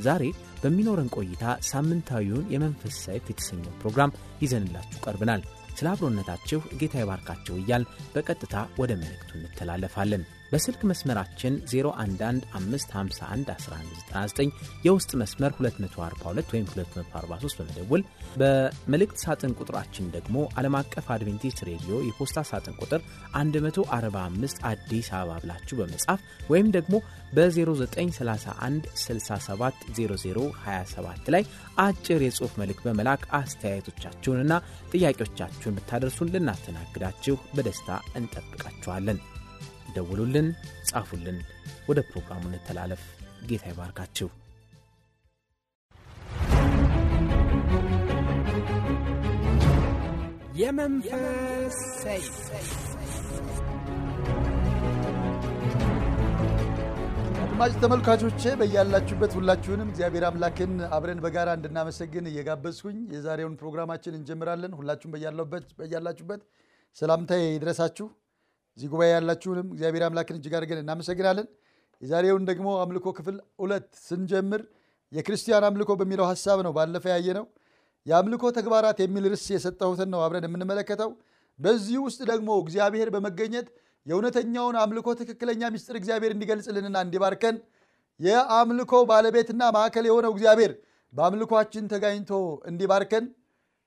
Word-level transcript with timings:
ዛሬ 0.00 0.24
በሚኖረን 0.62 1.12
ቆይታ 1.16 1.42
ሳምንታዊውን 1.68 2.48
የመንፈስ 2.52 2.96
ሰይፍ 3.06 3.24
የተሰኘው 3.30 3.76
ፕሮግራም 3.82 4.14
ይዘንላችሁ 4.42 5.00
ቀርብናል። 5.04 5.42
ስለ 5.76 5.88
አብሮነታችሁ 5.90 6.60
ጌታ 6.80 6.94
ይባርካችሁ 7.00 7.54
እያል 7.58 7.82
በቀጥታ 8.14 8.54
ወደ 8.80 8.92
መልእክቱ 8.96 9.30
እንተላለፋለን። 9.38 10.22
በስልክ 10.52 10.80
መስመራችን 10.90 11.54
0115511199 11.72 14.52
የውስጥ 14.86 15.10
መስመር 15.22 15.52
242 15.58 16.54
ወይም 16.54 16.66
243 16.70 17.58
በመደወል 17.60 18.02
በመልእክት 18.40 19.18
ሳጥን 19.24 19.52
ቁጥራችን 19.60 20.06
ደግሞ 20.16 20.36
ዓለም 20.58 20.74
አቀፍ 20.80 21.06
አድቬንቲስት 21.14 21.60
ሬዲዮ 21.70 21.94
የፖስታ 22.06 22.38
ሳጥን 22.50 22.74
ቁጥር 22.82 23.00
145 23.36 24.58
አዲስ 24.70 25.08
አበባ 25.18 25.30
ብላችሁ 25.44 25.74
በመጻፍ 25.80 26.20
ወይም 26.52 26.68
ደግሞ 26.76 26.94
በ0931 27.34 28.84
670027 29.04 31.32
ላይ 31.34 31.42
አጭር 31.84 32.20
የጽሑፍ 32.26 32.52
መልእክት 32.62 32.84
በመላክ 32.88 33.22
አስተያየቶቻችሁንና 33.38 34.52
ጥያቄዎቻችሁን 34.92 35.76
ብታደርሱን 35.78 36.32
ልናስተናግዳችሁ 36.34 37.36
በደስታ 37.56 37.88
እንጠብቃችኋለን። 38.20 39.18
ደውሉልን፣ 39.88 40.48
ጻፉልን። 40.88 41.38
ወደ 41.88 41.98
ፕሮግራሙ 42.10 42.42
እንተላለፍ። 42.50 43.02
ጌታ 43.46 43.64
ይባርካችሁ። 43.72 44.28
የመንፈስ 50.60 51.78
አድማጭ 57.42 57.72
ተመልካቾቼ 57.82 58.42
በያላችሁበት 58.60 59.32
ሁላችሁንም 59.38 59.88
እግዚአብሔር 59.88 60.24
አምላክን 60.28 60.72
አብረን 60.96 61.20
በጋራ 61.24 61.48
እንድናመሰግን 61.56 62.28
እየጋበዝኩኝ 62.30 62.98
የዛሬውን 63.14 63.56
ፕሮግራማችን 63.60 64.16
እንጀምራለን። 64.18 64.76
ሁላችሁም 64.78 65.12
በያላችሁበት 65.80 66.42
ሰላምታዬ 66.96 67.42
ይድረሳችሁ። 67.48 68.06
እዚህ 68.78 68.88
ጉባኤ 68.92 69.08
ያላችሁንም 69.12 69.68
እግዚአብሔር 69.72 70.02
አምላክን 70.06 70.36
እጅግ 70.38 70.52
አድርገን 70.56 70.80
እናመሰግናለን። 70.82 71.46
የዛሬውን 72.02 72.44
ደግሞ 72.50 72.68
አምልኮ 72.82 73.06
ክፍል 73.16 73.36
ሁለት 73.62 73.88
ስንጀምር 74.04 74.60
የክርስቲያን 75.12 75.64
አምልኮ 75.68 75.90
በሚለው 76.00 76.26
ሀሳብ 76.30 76.58
ነው 76.66 76.72
ባለፈ 76.76 77.04
ያየ 77.12 77.28
ነው። 77.38 77.44
የአምልኮ 78.06 78.44
ተግባራት 78.58 78.98
የሚል 79.02 79.24
ርዕስ 79.28 79.46
የሰጠሁትን 79.54 80.10
ነው 80.14 80.20
አብረን 80.26 80.46
የምንመለከተው። 80.48 81.10
በዚህ 81.58 81.98
ውስጥ 82.04 82.20
ደግሞ 82.30 82.50
እግዚአብሔር 82.62 83.08
በመገኘት 83.14 83.68
የእውነተኛውን 84.06 84.76
አምልኮ 84.82 85.08
ትክክለኛ 85.20 85.62
ምስጢር 85.72 85.96
እግዚአብሔር 86.00 86.32
እንዲገልጽልንና 86.34 86.96
እንዲባርከን 87.06 87.56
የአምልኮ 88.20 88.92
ባለቤትና 89.10 89.62
ማዕከል 89.76 90.06
የሆነው 90.08 90.32
እግዚአብሔር 90.34 90.72
በአምልኳችን 91.12 91.84
ተጋኝቶ 91.92 92.30
እንዲባርከን 92.70 93.26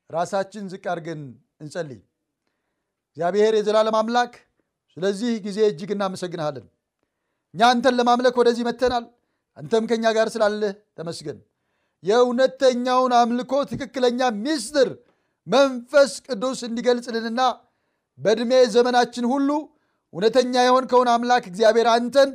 ራሳችን 0.09 0.63
ዝቅ 0.71 0.85
አድርገን 0.93 1.21
እንጸልይ። 1.61 1.99
እግዚአብሔር 3.11 3.53
የዘላለም 3.57 3.95
አምላክ 3.99 4.33
ስለዚህ 4.97 5.31
ጊዜ 5.45 5.59
እጅግ 5.69 5.89
እናመሰግንሃለን። 5.95 6.65
እኛ 7.53 7.61
አንተን 7.71 7.95
ለማምለክ 7.99 8.35
ወደዚህ 8.41 8.63
መተናል። 8.69 9.05
አንተም 9.57 9.83
ከእኛ 9.89 10.05
ጋር 10.17 10.27
ስላለህ 10.33 10.71
ተመስገን። 10.97 11.39
የእውነተኛውን 12.03 13.13
አምልኮ 13.17 13.53
ትክክለኛ 13.71 14.21
ምስጢር 14.43 14.89
መንፈስ 15.47 16.11
ቅዱስ 16.27 16.59
እንዲገልጽልንና 16.67 17.41
በዕድሜ 18.19 18.51
ዘመናችን 18.75 19.25
ሁሉ 19.33 19.49
እውነተኛ 20.13 20.53
የሆንከውን 20.65 21.09
አምላክ 21.13 21.43
እግዚአብሔር 21.51 21.87
አንተን 21.93 22.29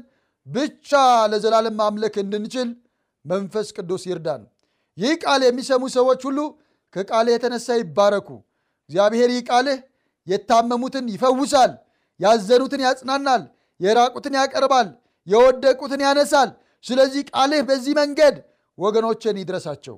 ብቻ 0.46 0.90
ለዘላለም 1.32 1.74
ማምለክ 1.80 2.14
እንድንችል 2.22 2.68
መንፈስ 3.24 3.68
ቅዱስ 3.76 4.02
ይርዳን። 4.08 4.42
ይህ 4.98 5.14
ቃል 5.22 5.40
የሚሰሙ 5.46 5.84
ሰዎች 5.96 6.20
ሁሉ 6.28 6.38
ከቃልህ 6.94 7.34
የተነሳ 7.36 7.68
ይባረኩ። 7.80 8.28
እግዚአብሔር 8.90 9.30
ይህ 9.34 9.42
ቃልህ 9.48 9.78
የታመሙትን 10.26 11.06
ይፈውሳል፣ 11.14 11.72
ያዘኑትን 12.20 12.82
ያጽናናል፣ 12.86 13.42
የራቁትን 13.80 14.34
ያቀርባል፣ 14.40 14.88
የወደቁትን 15.26 16.00
ያነሳል። 16.06 16.50
ስለዚህ 16.84 17.22
ቃልህ 17.30 17.62
በዚህ 17.68 17.94
መንገድ 18.00 18.34
ወገኖችን 18.78 19.40
ይድረሳቸው 19.40 19.96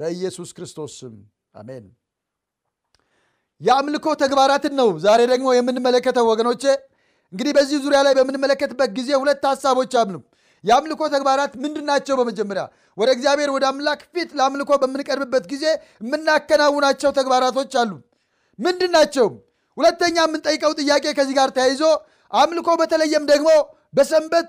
በኢየሱስ 0.00 0.50
ክርስቶስ 0.56 0.92
ስም 1.00 1.14
አሜን። 1.54 1.84
የአምልኮ 3.60 4.06
ተግባራትን 4.20 4.74
ነው 4.80 4.88
ዛሬ 5.04 5.20
ደግሞ 5.30 5.48
የምንመለከተው 5.54 6.26
ወገኖቼ። 6.30 6.64
እንግዲህ 7.32 7.52
በዚህ 7.56 7.78
ዙሪያ 7.84 8.00
ላይ 8.06 8.12
በምንመለከትበት 8.18 8.90
ጊዜ 8.98 9.10
ሁለት 9.22 9.42
ሀሳቦች 9.50 9.92
አሉ። 10.00 10.14
የአምልኮ 10.64 11.00
ተግባራት 11.14 11.52
ምንድን 11.62 11.84
ናቸው? 11.90 12.14
በመጀመሪያ 12.18 12.62
ወደ 12.98 13.08
እግዚአብሔር 13.16 13.50
ወደ 13.56 13.64
አምላክ 13.70 14.00
ፊት 14.14 14.30
ለአምልኮ 14.38 14.70
በምንቀርብበት 14.82 15.44
ጊዜ 15.52 15.64
የምናከናውናቸው 16.02 17.10
ተግባራቶች 17.18 17.72
አሉ። 17.80 17.90
ምንድን 18.58 18.90
ናቸው? 18.96 19.26
ሁለተኛ 19.78 20.16
የምንጠይቀው 20.22 20.72
ጥያቄ 20.80 21.04
ከዚህ 21.18 21.34
ጋር 21.38 21.50
ተያይዞ 21.56 21.82
አምልኮ 22.32 22.68
በተለየም 22.80 23.24
ደግሞ 23.32 23.50
በሰንበት 23.94 24.48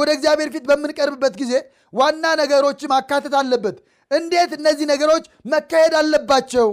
ወደ 0.00 0.10
እግዚአብሔር 0.16 0.48
ፊት 0.54 0.64
በምንቀርብበት 0.68 1.34
ጊዜ 1.40 1.52
ዋና 1.92 2.24
ነገሮች 2.40 2.80
ማካተት 2.92 3.34
አለበት። 3.40 3.76
እንዴት 4.10 4.52
እነዚህ 4.58 4.86
ነገሮች 4.92 5.24
መካሄድ 5.52 5.94
አለባቸው? 6.00 6.68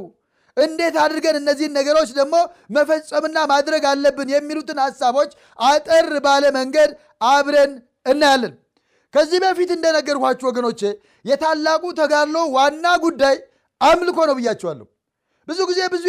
እንዴት 0.58 0.96
አድርገን 1.02 1.36
እነዚህን 1.40 1.74
ነገሮች 1.80 2.10
ደግሞ 2.20 2.36
መፈጸምና 2.76 3.38
ማድረግ 3.52 3.84
አለብን 3.92 4.30
የሚሉትን 4.34 4.80
ሀሳቦች 4.86 5.32
አጠር 5.66 6.08
ባለ 6.26 6.46
መንገድ 6.58 6.92
አብረን 7.32 7.74
እናያለን። 8.06 8.54
ከዚህ 9.14 9.40
በፊት 9.44 9.70
እንደነገርኳችሁ 9.76 10.48
ወገኖቼ 10.50 10.82
የታላቁ 11.26 11.84
ተጋድሎ 12.00 12.38
ዋና 12.56 12.88
ጉዳይ 13.06 13.36
አምልኮ 13.82 14.18
ነው 14.30 14.36
ብያቸዋለሁ። 14.40 14.88
ብዙ 15.48 15.60
ጊዜ 15.70 15.82
ብዙ 15.94 16.06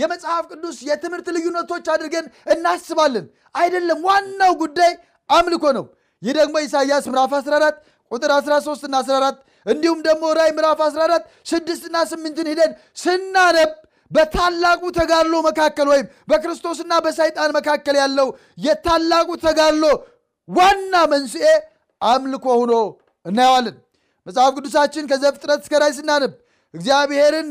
የመጽሐፍ 0.00 0.44
ቅዱስ 0.52 0.76
የትምህርት 0.88 1.26
ልዩነቶች 1.36 1.86
አድርገን 1.94 2.26
እናስባለን። 2.54 3.26
አይደለም፣ 3.54 3.98
ዋናው 4.08 4.52
ጉዳይ 4.62 4.92
አምልኮ 5.30 5.64
ነው። 5.78 5.84
ይህ 6.22 6.32
ደግሞ 6.38 6.54
ኢሳይያስ 6.66 7.04
ምዕራፍ 7.10 7.32
14 7.38 7.76
ቁጥር 8.10 8.30
13 8.38 8.86
እና 8.88 8.96
14 9.04 9.38
እንዲሁም 9.66 10.00
ደግሞ 10.06 10.24
ራይ 10.38 10.50
ምዕራፍ 10.56 10.80
14 10.86 11.22
ስድስትና 11.50 11.96
ስምንትን 12.10 12.48
ሂደን 12.52 12.72
ስናነብ 13.02 13.70
በታላቁ 14.10 14.82
ተጋድሎ 14.98 15.34
መካከል 15.46 15.86
ወይም 15.92 16.06
በክርስቶስና 16.30 16.92
በሰይጣን 17.04 17.54
መካከል 17.56 17.96
ያለው 18.02 18.28
የታላቁ 18.66 19.28
ተጋድሎ 19.44 19.84
ዋና 20.48 20.94
መንስኤ 21.12 21.46
አምልኮ 22.00 22.46
ሆኖ 22.60 22.72
እናየዋለን። 23.26 23.76
መጽሐፍ 24.26 24.50
ቅዱሳችን 24.56 25.08
ከዘፍጥረት 25.10 25.60
እስከ 25.64 25.80
ራዕይ 25.82 25.94
ስናነብ 25.98 26.32
እግዚአብሔርን 26.74 27.48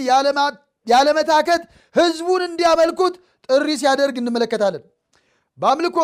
ያለመታከት 0.88 1.62
ሕዝቡን 1.96 2.42
እንዲያመልኩት 2.48 3.16
ጥሪ 3.50 3.68
ሲያደርግ 3.82 4.16
እንመለከታለን። 4.22 4.84
በአምልኮ 5.58 5.98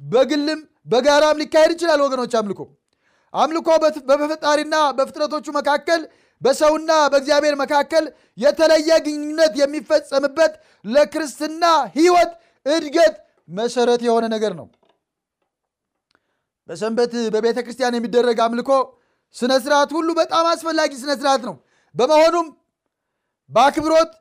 በግልም 0.00 0.60
በጋራም 0.86 1.40
ሊካሄድ 1.42 1.70
ይችላል 1.74 2.00
ወገኖች። 2.04 2.32
አምልኮ 2.40 2.60
አምልኮ 3.34 3.68
በፈጣሪና 4.10 4.76
በፍጥረቶቹ 4.96 5.46
መካከል 5.58 6.00
በሰውና 6.42 6.92
በእግዚአብሔር 7.12 7.54
መካከል 7.60 8.04
የተለየ 8.38 8.90
ግንኙነት 9.04 9.52
የሚፈጸምበት 9.60 10.52
ለክርስትና 10.84 11.64
ሕይወት 11.96 12.32
እድገት 12.66 13.14
መሰረት 13.48 14.00
የሆነ 14.06 14.24
ነገር 14.34 14.52
ነው። 14.60 14.66
በሰንበት 16.68 17.12
በቤተ 17.34 17.58
ክርስቲያን 17.64 17.96
የሚደረግ 17.96 18.38
አምልኮ 18.44 18.70
ስነ 19.36 19.52
ስርዓት 19.64 19.90
ሁሉ 19.96 20.08
በጣም 20.18 20.44
አስፈላጊ 20.50 20.92
ስነ 21.00 21.12
ስርዓት 21.20 21.42
ነው። 21.48 21.54
በመሆኑም 21.94 22.46
በአክብሮት 23.50 24.12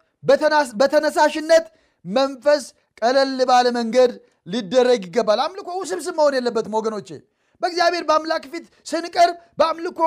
በተነሳሽነት 0.80 1.66
መንፈስ 2.06 2.64
ቀለል 3.02 3.40
ባለ 3.50 3.68
መንገድ 3.78 4.12
ሊደረግ 4.48 5.02
ይገባል። 5.08 5.40
አምልኮ 5.44 5.70
ውስብስብ 5.80 6.16
መሆን 6.20 6.36
የለበትም 6.38 6.76
ወገኖቼ። 6.78 7.10
በእግዚአብሔር 7.62 8.04
በአምላክ 8.10 8.44
ፊት 8.52 8.66
ስንቀርብ 8.88 9.36
በአምልኮ 9.60 10.00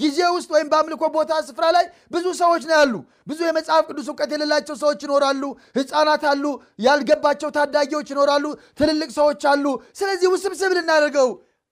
ጊዜ 0.00 0.18
ውስጥ 0.36 0.48
ወይም 0.54 0.68
በአምልኮ 0.72 1.02
ቦታ 1.16 1.32
ስፍራ 1.48 1.64
ላይ 1.76 1.84
ብዙ 2.10 2.26
ሰዎች 2.40 2.62
ነው 2.68 2.74
ያሉ። 2.78 2.94
ብዙ 3.28 3.38
የመጽሐፍ 3.46 3.82
ቅዱስ 3.88 4.06
እውቀት 4.10 4.30
የሌላቸው 4.34 4.76
ሰዎች 4.82 5.00
ይኖራሉ። 5.06 5.42
ሕፃናት 5.76 6.24
አሉ። 6.30 6.44
ያልገባቸው 6.86 7.50
ታዳጊዎች 7.56 8.08
ይኖራሉ። 8.14 8.44
ትልልቅ 8.80 9.10
ሰዎች 9.18 9.44
አሉ። 9.52 9.66
ስለዚህ 9.94 10.28
ውስብስብ 10.34 10.72
ልናደርገው 10.78 11.28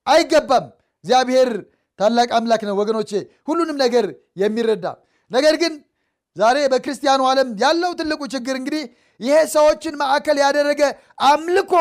አይገባም። 0.07 0.67
እግዚአብሔር 1.05 1.51
ታላቅ 1.99 2.29
አምላክ 2.39 2.63
ነው 2.69 2.77
ወገኖቼ፣ 2.79 3.11
ሁሉንም 3.49 3.77
ነገር 3.85 4.07
የሚረዳ 4.37 4.87
ነገር 5.31 5.55
ግን 5.63 5.73
ዛሬ 6.37 6.57
በክርስቲያኑ 6.73 7.21
ዓለም 7.31 7.49
ያለው 7.63 7.93
ትልቁ 8.01 8.23
ችግር 8.35 8.55
እንግዲህ 8.61 8.83
ይሄ 9.21 9.37
ሰዎችን 9.55 9.95
ማዕከል 10.01 10.39
ያደረገ 10.45 10.81
አምልኮ 11.29 11.73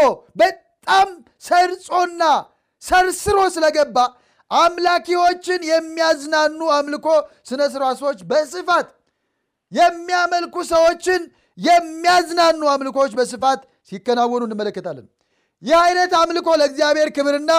በጣም 0.42 1.07
ሰርጾና 1.48 2.24
ሰርስሮ 2.84 3.40
ስለገባ 3.56 3.98
አምላኪዎችን 4.52 5.62
የሚያዝናኑ 5.72 6.60
አምልኮ 6.75 7.07
ስነ 7.50 7.62
ስርዓቶች 7.74 8.19
በስፋት 8.31 8.88
የሚያመልኩ 9.72 10.56
ሰዎችን 10.72 11.22
የሚያዝናኑ 11.58 12.62
አምልኮዎች 12.74 13.13
በስፋት 13.19 13.62
ሲከናወኑ 13.90 14.42
እንመለከታለን። 14.48 15.06
ይህ 15.63 15.78
አይነት 15.84 16.12
አምልኮ 16.22 16.48
ለእግዚአብሔር 16.62 17.10
ክብርና 17.16 17.51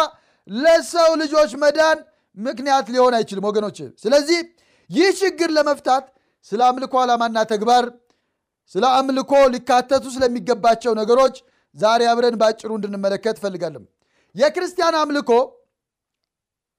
ለሰው 0.48 1.10
ልጆች 1.22 1.52
መዳን 1.62 1.98
ምክንያት 2.36 2.86
ሊሆን 2.94 3.14
አይችልም 3.18 3.46
ወገኖች። 3.48 3.78
ስለዚህ 4.04 4.40
ይህ 4.90 5.08
ችግር 5.20 5.50
ለመፍታት 5.56 6.04
ስለ 6.52 6.60
አምልኮ 6.68 6.94
ዓላማና 7.02 7.38
ተግባር፣ 7.52 7.84
ስለ 8.74 8.84
አምልኮ 8.98 9.32
ሊካተቱ 9.54 10.04
ስለሚገባቸው 10.14 10.92
ነገሮች 11.00 11.36
ዛሬ 11.76 12.02
አብረን 12.10 12.36
በአጭሩ 12.40 12.70
እንድንመለከት 12.76 13.36
እፈልጋለሁ። 13.38 13.82
የክርስቲያን 14.34 14.94
አምልኮ 15.00 15.30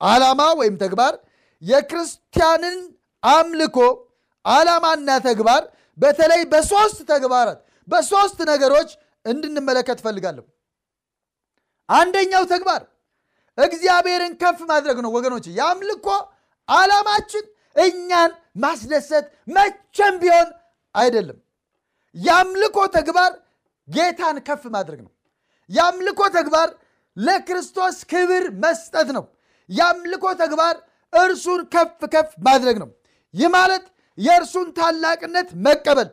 ዓላማ 0.01 0.41
ወይም 0.59 0.75
ተግባር 0.83 1.13
የክርስቲያንን 1.61 2.77
አምልኮ 3.23 3.77
ዓላማና 4.45 5.09
ተግባር 5.27 5.63
በተለይ 5.97 6.41
በሶስት 6.51 6.99
ተግባራት 7.11 7.59
በሶስት 7.87 8.39
ነገሮች 8.51 8.89
እንድንመለከት 9.25 9.97
እፈልጋለሁ። 10.01 10.45
አንደኛው 11.89 12.43
ተግባር 12.53 12.81
እግዚአብሔርን 13.57 14.33
ከፍ 14.41 14.59
ማድረግ 14.71 14.97
ነው 15.05 15.11
ወገኖች። 15.15 15.45
የአምልኮ 15.57 16.07
ዓላማችን 16.69 17.45
እኛን 17.75 18.31
ማስደሰት 18.57 19.25
መቼም 19.55 20.15
ቢሆን 20.21 20.47
አይደለም። 20.95 21.37
የአምልኮ 22.15 22.77
ተግባር 22.95 23.31
ጌታን 23.87 24.37
ከፍ 24.47 24.63
ማድረግ 24.75 24.99
ነው። 25.05 25.11
የአምልኮ 25.69 26.21
ተግባር 26.35 26.69
ለክርስቶስ 27.17 27.97
ክብር 28.11 28.43
መስጠት 28.63 29.09
ነው። 29.17 29.25
የአምልኮ 29.69 30.25
ተግባር 30.41 30.75
እርሱን 31.13 31.61
ከፍ 31.73 32.01
ከፍ 32.13 32.29
ማድረግ 32.47 32.77
ነው። 32.83 32.89
ይህ 33.33 33.49
ማለት 33.55 33.85
የእርሱን 34.17 34.67
ታላቅነት 34.77 35.49
መቀበል፣ 35.65 36.09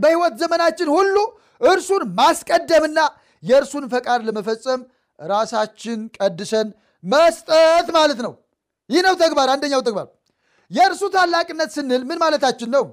በሕይወት 0.00 0.34
ዘመናችን 0.40 0.88
ሁሉ 0.96 1.16
እርሱን 1.64 2.02
ማስቀደምና 2.18 2.98
የእርሱን 3.42 3.84
ፈቃድ 3.92 4.20
ለመፈጸም 4.26 4.80
ራሳችን 5.18 6.00
ቀድሰን 6.16 6.68
መስጠት 7.04 7.86
ማለት 7.96 8.18
ነው። 8.26 8.32
ይህ 8.90 9.02
ነው 9.06 9.14
ተግባር። 9.22 9.48
አንደኛው 9.54 9.82
ተግባር 9.86 10.06
የእርሱ 10.70 11.02
ታላቅነት 11.14 11.70
ስንል 11.76 12.02
ምን 12.08 12.18
ማለታችን 12.22 12.70
ነው? 12.74 12.84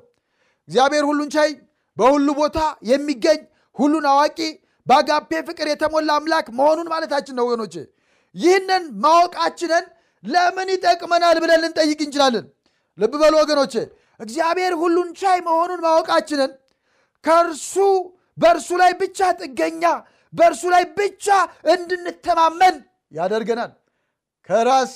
እግዚአብሔር 0.70 1.04
ሁሉን 1.10 1.30
ቻይ፣ 1.36 1.50
በሁሉ 1.98 2.28
ቦታ 2.40 2.58
የሚገኝ 2.90 3.40
ሁሉን 3.76 4.06
አዋቂ፣ 4.12 4.40
በአጋፔ 4.88 5.32
ፍቅር 5.48 5.68
የተሞላ 5.70 6.10
አምላክ 6.18 6.48
መሆኑን 6.58 6.88
ማለታችን 6.94 7.36
ነው 7.38 7.46
ወገኖች። 7.48 7.76
ይህንን 8.36 8.84
ማወቃችንን 9.04 9.86
ለምን 10.24 10.68
ይጠቅመናል 10.74 11.38
ብለን 11.44 11.60
ልንጠይቅ 11.64 12.00
እንችላለን። 12.06 12.46
ልብ 12.98 13.14
በሉ 13.22 13.34
ወገኖች፣ 13.42 13.74
እግዚአብሔር 14.20 14.74
ሁሉን 14.82 15.10
ቻይ 15.20 15.40
መሆኑን 15.48 15.82
ማወቃችንን 15.86 16.52
ከእርሱ 17.26 17.74
በእርሱ 18.38 18.70
ላይ 18.82 18.92
ብቻ 19.02 19.20
ጥገኛ 19.40 19.84
በእርሱ 20.34 20.64
ላይ 20.74 20.84
ብቻ 20.98 21.28
እንድንተማመን 21.74 22.76
ያደርገናል። 23.12 23.72
ከራስ 24.50 24.94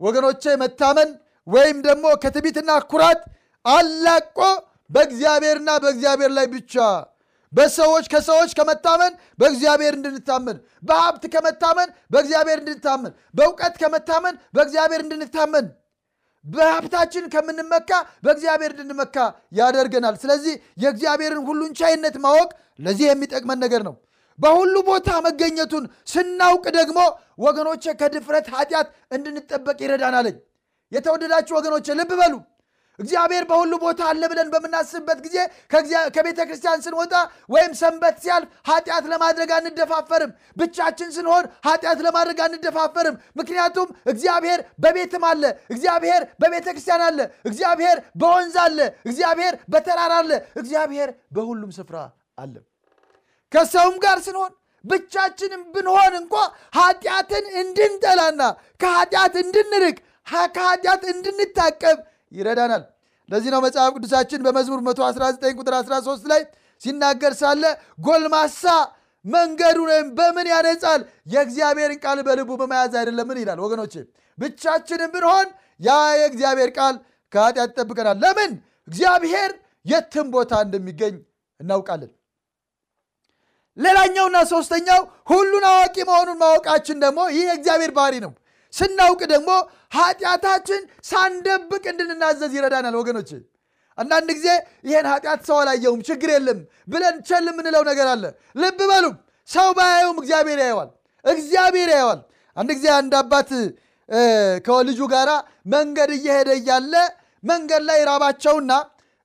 ወገኖቼ 0.00 0.44
መታመን 0.62 1.10
ወይም 1.46 1.78
ደግሞ 1.86 2.06
ከትዕቢትና 2.22 2.70
ኩራት 2.92 3.22
አላቆ 3.64 4.38
በእግዚአብሔርና 4.90 5.70
በእግዚአብሔር 5.82 6.30
ላይ 6.36 6.46
ብቻ 6.54 6.74
በሰዎች 7.52 8.04
ከሰዎች 8.12 8.50
ከመታመን 8.58 9.12
በእግዚአብሔር 9.38 9.94
እንድንታመን፣ 9.98 10.56
በሀብት 10.82 11.24
ከመታመን 11.34 11.88
በእግዚአብሔር 12.12 12.58
እንድንታመን፣ 12.62 13.12
በእውቀት 13.34 13.74
ከመታመን 13.82 14.34
በእግዚአብሔር 14.56 15.00
እንድንታመን፣ 15.04 15.66
በሀብታችን 16.44 17.24
ከምንመካ 17.34 17.90
በእግዚአብሔር 18.24 18.72
እንድንመካ 18.74 19.16
ያደርገናል። 19.58 20.14
ስለዚህ 20.22 20.54
የእግዚአብሔርን 20.82 21.42
ሁሉን 21.48 21.74
ቻይነት 21.80 22.16
ማወቅ 22.24 22.50
ለዚህ 22.78 23.06
የሚጠቅመን 23.08 23.60
ነገር 23.64 23.82
ነው። 23.88 23.94
በሁሉ 24.38 24.74
ቦታ 24.88 25.08
መገኘቱን 25.26 25.84
ስናውቅ 26.12 26.64
ደግሞ 26.78 26.98
ወገኖቼ 27.38 27.84
ከድፍረት 28.00 28.46
ኃጢአት 28.54 28.88
እንድንጠበቅ 29.16 29.78
ይረዳናለኝ። 29.84 30.36
የተወደዳችሁ 30.92 31.54
ወገኖቼ 31.58 31.86
ልብ 31.98 32.10
በሉ። 32.20 32.34
እግዚአብሔር 32.98 33.44
በሁሉ 33.50 33.72
ቦታ 33.82 34.00
አለ 34.10 34.22
ብለን 34.30 34.48
በምናስብበት 34.52 35.18
ጊዜ 35.26 35.36
ከቤተ 36.14 36.38
ክርስቲያን 36.48 36.82
ስንወጣ 36.84 37.14
ወይም 37.50 37.72
ሰንበት 37.80 38.16
ሲያልፍ 38.22 38.48
ኃጢአት 38.68 39.04
ለማድረግ 39.12 39.50
አንደፋፈርም። 39.56 40.32
ብቻችን 40.56 41.08
ስንሆን 41.16 41.44
ኃጢአት 41.66 42.00
ለማድረግ 42.06 42.38
አንደፋፈርም። 42.46 43.16
ምክንያቱም 43.38 43.88
እግዚአብሔር 44.12 44.60
በቤትም 44.84 45.24
አለ፣ 45.30 45.42
እግዚአብሔር 45.70 46.22
በቤተ 46.42 46.66
ክርስቲያን 46.70 47.04
አለ፣ 47.08 47.18
እግዚአብሔር 47.48 47.96
በወንዝ 48.20 48.56
አለ፣ 48.62 48.78
እግዚአብሔር 49.06 49.54
በተራራ 49.74 50.12
አለ፣ 50.22 50.30
እግዚአብሔር 50.56 51.08
በሁሉም 51.32 51.72
ስፍራ 51.78 51.96
አለ። 52.38 52.54
ከሰውም 53.52 53.96
ጋር 54.04 54.18
ስንሆን 54.26 54.52
ብቻችንም 54.84 55.62
ብንሆን 55.74 56.14
እንኳ 56.20 56.34
ኃጢአትን 56.76 57.44
እንድንጠላና 57.60 58.42
ከኃጢአት 58.80 59.34
እንድንርቅ 59.42 59.98
ከኃጢአት 60.26 61.02
እንድንታቀብ 61.12 61.98
ይረዳናል። 62.32 62.82
ለዚህ 63.28 63.50
ነው 63.54 63.60
መጽሐፍ 63.64 63.90
ቅዱሳችን 63.96 64.40
በመዝሙር 64.46 64.80
119 64.86 65.54
ቁጥር 65.58 65.74
13 65.80 66.26
ላይ 66.32 66.42
ሲናገር 66.82 67.32
ሳለ 67.40 67.64
ጎልማሳ 68.06 68.62
መንገዱን 69.24 69.90
በምን 70.16 70.46
ያነጻል 70.52 71.00
የእግዚአብሔርን 71.32 71.98
ቃል 72.04 72.18
በልቡ 72.26 72.50
በመያዝ 72.60 72.94
አይደለምን 73.00 73.38
ይላል። 73.42 73.58
ወገኖች 73.64 73.94
ብቻችንም 74.38 75.10
ብንሆን 75.14 75.48
ያ 75.80 75.90
የእግዚአብሔር 76.20 76.70
ቃል 76.78 76.94
ከኃጢአት 77.32 77.70
ይጠብቀናል። 77.72 78.16
ለምን? 78.24 78.50
እግዚአብሔር 78.88 79.50
የትም 79.86 80.26
ቦታ 80.34 80.52
እንደሚገኝ 80.64 81.14
እናውቃለን። 81.60 82.10
ሌላኛውና 83.76 84.38
ሶስተኛው 84.50 85.00
ሁሉን 85.30 85.64
አዋቂ 85.70 85.96
መሆኑን 86.08 86.38
ማወቃችን 86.42 86.96
ደግሞ 87.04 87.20
ይህ 87.32 87.44
የእግዚአብሔር 87.48 87.92
ባህሪ 87.96 88.14
ነው። 88.24 88.32
ስናውቅ 88.72 89.20
ደግሞ 89.32 89.50
ኃጢአታችን 89.92 90.80
ሳንደብቅ 91.08 91.84
እንድንናዘዝ 91.92 92.52
ይረዳናል። 92.56 92.94
ወገኖች 93.00 93.30
አንዳንድ 93.98 94.28
ጊዜ 94.36 94.48
ይህን 94.84 95.06
ኃጢአት 95.12 95.40
ሰው 95.48 95.56
አላየውም 95.62 96.00
ችግር 96.08 96.30
የለም 96.34 96.60
ብለን 96.88 97.16
ቸል 97.28 97.46
የምንለው 97.50 97.82
ነገር 97.90 98.06
አለ። 98.12 98.24
ልብ 98.56 98.78
በሉም 98.90 99.16
ሰው 99.48 99.68
ባያየውም 99.78 100.18
እግዚአብሔር 100.22 100.60
ያየዋል። 100.64 100.90
እግዚአብሔር 101.24 101.90
ያየዋል። 101.94 102.20
አንድ 102.56 102.70
ጊዜ 102.76 102.86
አንድ 102.98 103.12
አባት 103.20 103.50
ከልጁ 104.66 105.00
ጋራ 105.12 105.30
መንገድ 105.72 106.10
እየሄደ 106.16 106.48
እያለ 106.58 106.94
መንገድ 107.44 107.82
ላይ 107.88 108.00
ራባቸውና 108.10 108.72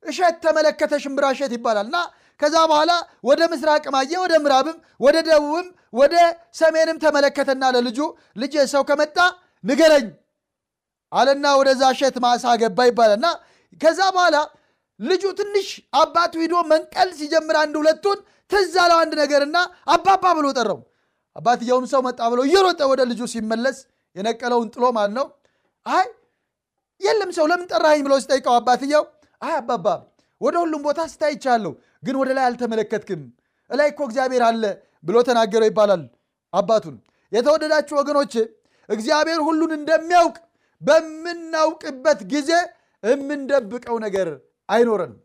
እሸት 0.03 0.35
ተመለከተ። 0.45 0.93
ሽምብራ 1.03 1.25
እሸት 1.35 1.51
ይባላል 1.57 1.87
እና 1.89 1.97
ከዛ 2.39 2.55
በኋላ 2.71 2.91
ወደ 3.23 3.41
ምስራቅም 3.51 3.95
አየ፣ 3.99 4.11
ወደ 4.23 4.33
ምዕራብም፣ 4.43 4.75
ወደ 4.99 5.17
ደቡብም፣ 5.27 5.67
ወደ 5.93 6.15
ሰሜንም 6.59 6.97
ተመለከተና 7.03 7.63
ለልጁ 7.75 7.99
ልጅ 8.41 8.53
ሰው 8.73 8.83
ከመጣ 8.89 9.17
ንገረኝ 9.63 10.05
አለና 11.11 11.45
ወደዛ 11.59 11.81
እሸት 11.93 12.15
ማሳ 12.23 12.55
ገባ 12.61 12.79
ይባላል 12.89 13.25
ከዛ 13.81 13.99
በኋላ 14.15 14.37
ልጁ 14.99 15.23
ትንሽ 15.39 15.67
አባቱ 15.99 16.33
ሂዶ 16.43 16.55
መንቀል 16.71 17.09
ሲጀምር 17.17 17.55
አንድ 17.61 17.75
ሁለቱን 17.81 18.19
ትዝ 18.51 18.73
አለው 18.83 18.97
አንድ 19.03 19.13
ነገርና 19.21 19.57
አባባ 19.93 20.25
ብሎ 20.37 20.47
ጠራው። 20.57 20.79
አባትየውም 21.35 21.85
ሰው 21.91 22.01
መጣ 22.07 22.19
ብሎ 22.31 22.39
እየሮጠ 22.47 22.81
ወደ 22.91 23.01
ልጁ 23.09 23.21
ሲመለስ 23.33 23.77
የነቀለውን 24.15 24.69
ጥሎ 24.73 24.83
ማለት 24.97 25.13
ነው። 25.17 25.25
አይ 25.85 26.07
የለም 27.01 27.31
ሰው 27.37 27.45
ለምን 27.51 27.67
ጠራኸኝ 27.71 28.01
ብሎ 28.07 28.13
ሲጠይቀው 28.23 28.53
አባትየው 28.59 29.03
አይ 29.41 29.53
አባባ 29.59 29.87
ወደ 30.41 30.55
ሁሉም 30.63 30.81
ቦታ 30.87 30.99
ስታይቻለሁ 31.11 31.71
ግን 32.03 32.15
ወደ 32.21 32.29
ላይ 32.37 32.45
አልተመለከትክም፣ 32.49 33.21
እላይ 33.69 33.87
እኮ 33.91 34.01
እግዚአብሔር 34.07 34.43
አለ 34.47 34.63
ብሎ 35.03 35.17
ተናገረው 35.27 35.69
ይባላል 35.71 36.03
አባቱን። 36.53 36.95
የተወደዳችሁ 37.31 37.95
ወገኖች 37.99 38.33
እግዚአብሔር 38.89 39.39
ሁሉን 39.47 39.71
እንደሚያውቅ 39.77 40.35
በምናውቅበት 40.81 42.19
ጊዜ 42.33 42.51
የምንደብቀው 43.03 43.97
ነገር 44.05 44.27
አይኖረንም። 44.69 45.19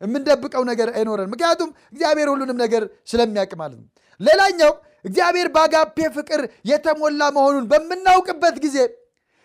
የምንደብቀው 0.00 0.62
ነገር 0.70 0.88
አይኖረንም። 0.96 1.32
ምክንያቱም 1.34 1.70
እግዚአብሔር 1.92 2.28
ሁሉንም 2.32 2.58
ነገር 2.64 2.82
ስለሚያውቅ 3.10 3.52
ማለት 3.60 3.78
ነው። 3.80 3.88
ሌላኛው 4.20 4.72
እግዚአብሔር 5.04 5.48
በአጋፔ 5.54 5.98
ፍቅር 6.16 6.40
የተሞላ 6.70 7.22
መሆኑን 7.36 7.64
በምናውቅበት 7.72 8.56
ጊዜ 8.64 8.76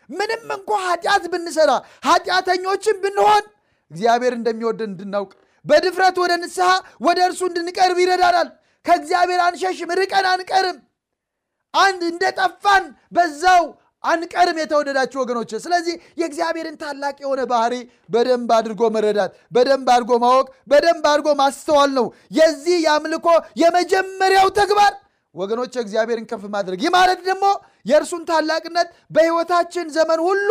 ምንም 0.10 0.41
እንኳ 0.56 0.70
ኃጢአት 0.86 1.24
ብንሰራ 1.34 1.72
ኃጢአተኞችን 2.06 2.98
ብንሆን 3.03 3.44
እግዚአብሔር 3.91 4.34
እንደሚወደን 4.38 4.89
እንድናውቅ 4.91 5.32
በድፍረት 5.65 6.15
ወደ 6.22 6.34
ንስሐ 6.41 6.70
ወደ 7.06 7.20
እርሱ 7.27 7.41
እንድንቀርብ 7.50 7.98
ይረዳናል። 8.03 8.48
ከእግዚአብሔር 8.86 9.41
አንሸሽም፣ 9.46 9.91
ርቀን 10.00 10.25
አንቀርም። 10.32 10.77
አንድ 11.74 12.01
እንደጠፋን 12.12 12.86
በዛው 13.15 13.63
አንቀርም 14.03 14.58
የተወደዳችሁ 14.62 15.17
ወገኖች። 15.22 15.51
ስለዚህ 15.63 15.96
የእግዚአብሔርን 16.20 16.77
ታላቅ 16.81 17.15
የሆነ 17.24 17.41
ባህሪ 17.51 17.74
በደንብ 18.10 18.51
አድርጎ 18.58 18.81
መረዳት፣ 18.96 19.31
በደንብ 19.51 19.88
አድርጎ 19.96 20.12
ማወቅ፣ 20.24 20.48
በደንብ 20.72 21.05
አድርጎ 21.12 21.29
ማስተዋል 21.41 21.91
ነው 22.00 22.08
የዚህ 22.31 22.77
የአምልኮ 22.86 23.27
የመጀመሪያው 23.62 24.50
ተግባር 24.60 24.93
ወገኖች፣ 25.36 25.74
እግዚአብሔርን 25.81 26.25
ከፍ 26.29 26.43
ማድረግ። 26.53 26.79
ይህ 26.84 26.91
ማለት 26.96 27.20
ደግሞ 27.27 27.46
የእርሱን 27.86 28.24
ታላቅነት 28.29 28.88
በሕይወታችን 29.15 29.86
ዘመን 29.96 30.22
ሁሉ 30.25 30.50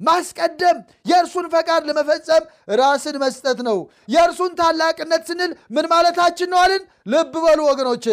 ማስቀደም፣ 0.00 0.78
የእርሱን 1.06 1.46
ፈቃድ 1.52 1.82
ለመፈጸም 1.88 2.42
ራስን 2.78 3.16
መስጠት 3.22 3.58
ነው። 3.68 3.78
የእርሱን 4.08 4.52
ታላቅነት 4.58 5.22
ስንል 5.28 5.52
ምን 5.70 5.86
ማለታችን 5.92 6.50
ነው 6.52 6.58
አልን? 6.64 6.82
ልብ 7.12 7.34
በሉ 7.44 7.60
ወገኖቼ 7.70 8.04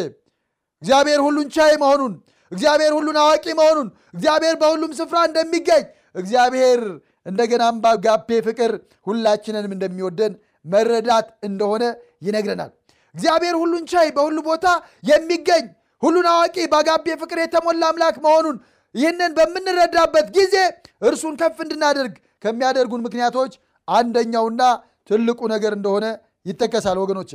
እግዚአብሔር 0.81 1.19
ሁሉን 1.25 1.47
ቻይ 1.55 1.73
መሆኑን 1.81 2.13
እግዚአብሔር 2.51 2.91
ሁሉን 2.97 3.17
አዋቂ 3.21 3.45
መሆኑን 3.59 3.87
እግዚአብሔር 4.15 4.55
በሁሉም 4.61 4.91
ስፍራ 4.99 5.17
እንደሚገኝ 5.29 5.83
እግዚአብሔር 6.15 6.81
እንደገናም 7.25 7.75
በአጋፔ 7.83 8.29
ፍቅር 8.47 8.71
ሁላችንንም 9.07 9.71
እንደሚወደን 9.75 10.33
መረዳት 10.65 11.27
እንደሆነ 11.47 11.83
ይነግረናል። 12.27 12.71
እግዚአብሔር 13.15 13.55
ሁሉን 13.61 13.83
ቻይ 13.91 14.07
በሁሉ 14.15 14.37
ቦታ 14.47 14.67
የሚገኝ 15.03 15.65
ሁሉን 16.03 16.27
አዋቂ 16.31 16.57
በአጋፔ 16.71 17.07
ፍቅር 17.21 17.37
የተሞላ 17.41 17.83
አምላክ 17.91 18.15
መሆኑን 18.25 18.57
ይህንን 18.95 19.31
በምንረዳበት 19.37 20.27
ጊዜ 20.37 20.55
እርሱን 21.01 21.35
ከፍ 21.39 21.57
እንድናደርግ 21.65 22.13
ከሚያደርጉን 22.43 23.03
ምክንያቶች 23.05 23.53
አንደኛውና 23.87 24.61
ትልቁ 25.09 25.39
ነገር 25.53 25.73
እንደሆነ 25.77 26.05
ይጠቀሳል 26.49 26.97
ወገኖች። 27.01 27.31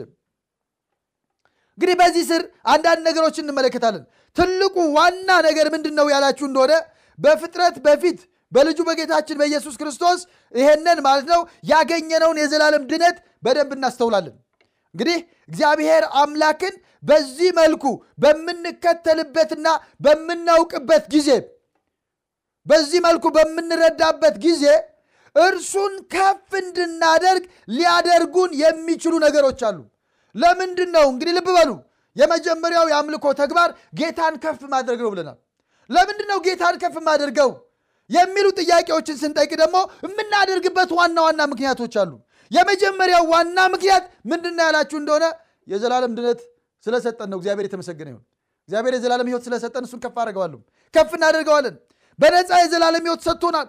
እንግዲህ 1.79 1.97
በዚህ 2.01 2.25
ስር 2.31 2.43
አንዳንድ 2.73 3.01
ነገሮችን 3.09 3.45
እንመለከታለን። 3.45 4.05
ትልቁ 4.39 4.77
ዋና 4.97 5.31
ነገር 5.47 5.67
ምንድን 5.75 5.95
ነው 5.99 6.07
ያላችሁ 6.13 6.47
እንደሆነ 6.49 6.73
በፍጥረት 7.19 7.77
በፊት 7.87 8.19
በልጁ 8.53 8.79
በጌታችን 8.89 9.39
በኢየሱስ 9.41 9.75
ክርስቶስ 9.81 10.21
ይሄንን 10.55 10.99
ማለት 11.07 11.27
ነው 11.33 11.41
ያገኘነውን 11.71 12.39
የዘላለም 12.43 12.85
ድነት 12.91 13.17
በደንብ 13.45 13.73
እናስተውላለን። 13.77 14.37
እንግዲህ 14.95 15.19
እግዚአብሔር 15.49 16.05
አምላክን 16.21 16.75
በዚህ 17.03 17.51
መልኩ 17.59 17.85
በምንከተልበትና 18.23 19.67
በምናውቅበት 20.05 21.05
ጊዜ 21.15 21.31
በዚህ 22.67 23.01
መልኩ 23.05 23.25
በምንረዳበት 23.37 24.35
ጊዜ 24.47 24.65
እርሱን 25.37 25.95
ከፍ 26.13 26.51
እንድናደርግ 26.61 27.45
ሊያደርጉን 27.71 28.51
የሚችሉ 28.63 29.15
ነገሮች 29.25 29.61
አሉ። 29.69 29.79
ለምንድን 30.35 30.91
ነው 30.97 31.07
እንግዲህ 31.13 31.35
ልብ 31.39 31.49
በሉ። 31.57 31.71
የመጀመሪያው 32.19 32.87
የአምልኮ 32.91 33.27
ተግባር 33.41 33.71
ጌታን 33.99 34.35
ከፍ 34.43 34.61
ማድረግ 34.73 35.01
ነው 35.05 35.11
ብለናል። 35.13 35.39
ለምንድን 35.91 36.29
ነው 36.31 36.39
ጌታን 36.47 36.77
ከፍ 36.83 36.97
ማደርገው 37.07 37.51
የሚሉ 38.11 38.47
ጥያቄዎችን 38.59 39.17
ስንጠይቅ 39.21 39.53
ደግሞ 39.63 39.77
የምናደርግበት 40.05 40.91
ዋና 40.99 41.19
ዋና 41.27 41.41
ምክንያቶች 41.53 41.95
አሉ። 42.03 42.13
የመጀመሪያው 42.51 43.25
ዋና 43.33 43.59
ምክንያት 43.73 44.05
ምንድን 44.31 44.61
ያላችሁ 44.63 44.99
እንደሆነ 45.01 45.25
የዘላለም 45.69 46.13
ድነት 46.19 46.41
ስለሰጠን 46.87 47.29
ነው። 47.33 47.39
እግዚአብሔር 47.41 47.67
የተመሰገነ 47.69 48.09
ይሁን። 48.13 48.23
እግዚአብሔር 48.69 48.95
የዘላለም 48.97 49.29
ሕይወት 49.31 49.45
ስለሰጠን 49.47 49.85
እሱን 49.87 50.01
ከፍ 50.05 50.17
አደርገዋለሁ፣ 50.23 50.59
ከፍ 50.95 51.11
እናደርገዋለን። 51.19 51.75
በነፃ 52.19 52.51
የዘላለም 52.63 53.05
ሕይወት 53.07 53.23
ሰጥቶናል። 53.27 53.69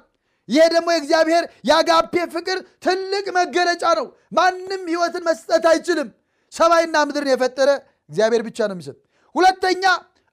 ይሄ 0.49 0.61
ደግሞ 0.73 0.89
የእግዚአብሔር 0.93 1.43
የአጋፔ 1.69 2.13
ፍቅር 2.33 2.57
ትልቅ 2.85 3.25
መገለጫ 3.37 3.83
ነው። 3.99 4.05
ማንም 4.37 4.81
ሕይወትን 4.91 5.23
መስጠት 5.27 5.65
አይችልም። 5.71 6.07
ሰማይና 6.53 6.97
ምድርን 7.07 7.29
የፈጠረ 7.31 7.69
እግዚአብሔር 8.09 8.41
ብቻ 8.47 8.59
ነው 8.69 8.75
የሚሰጥ። 8.75 8.97
ሁለተኛ 9.35 9.83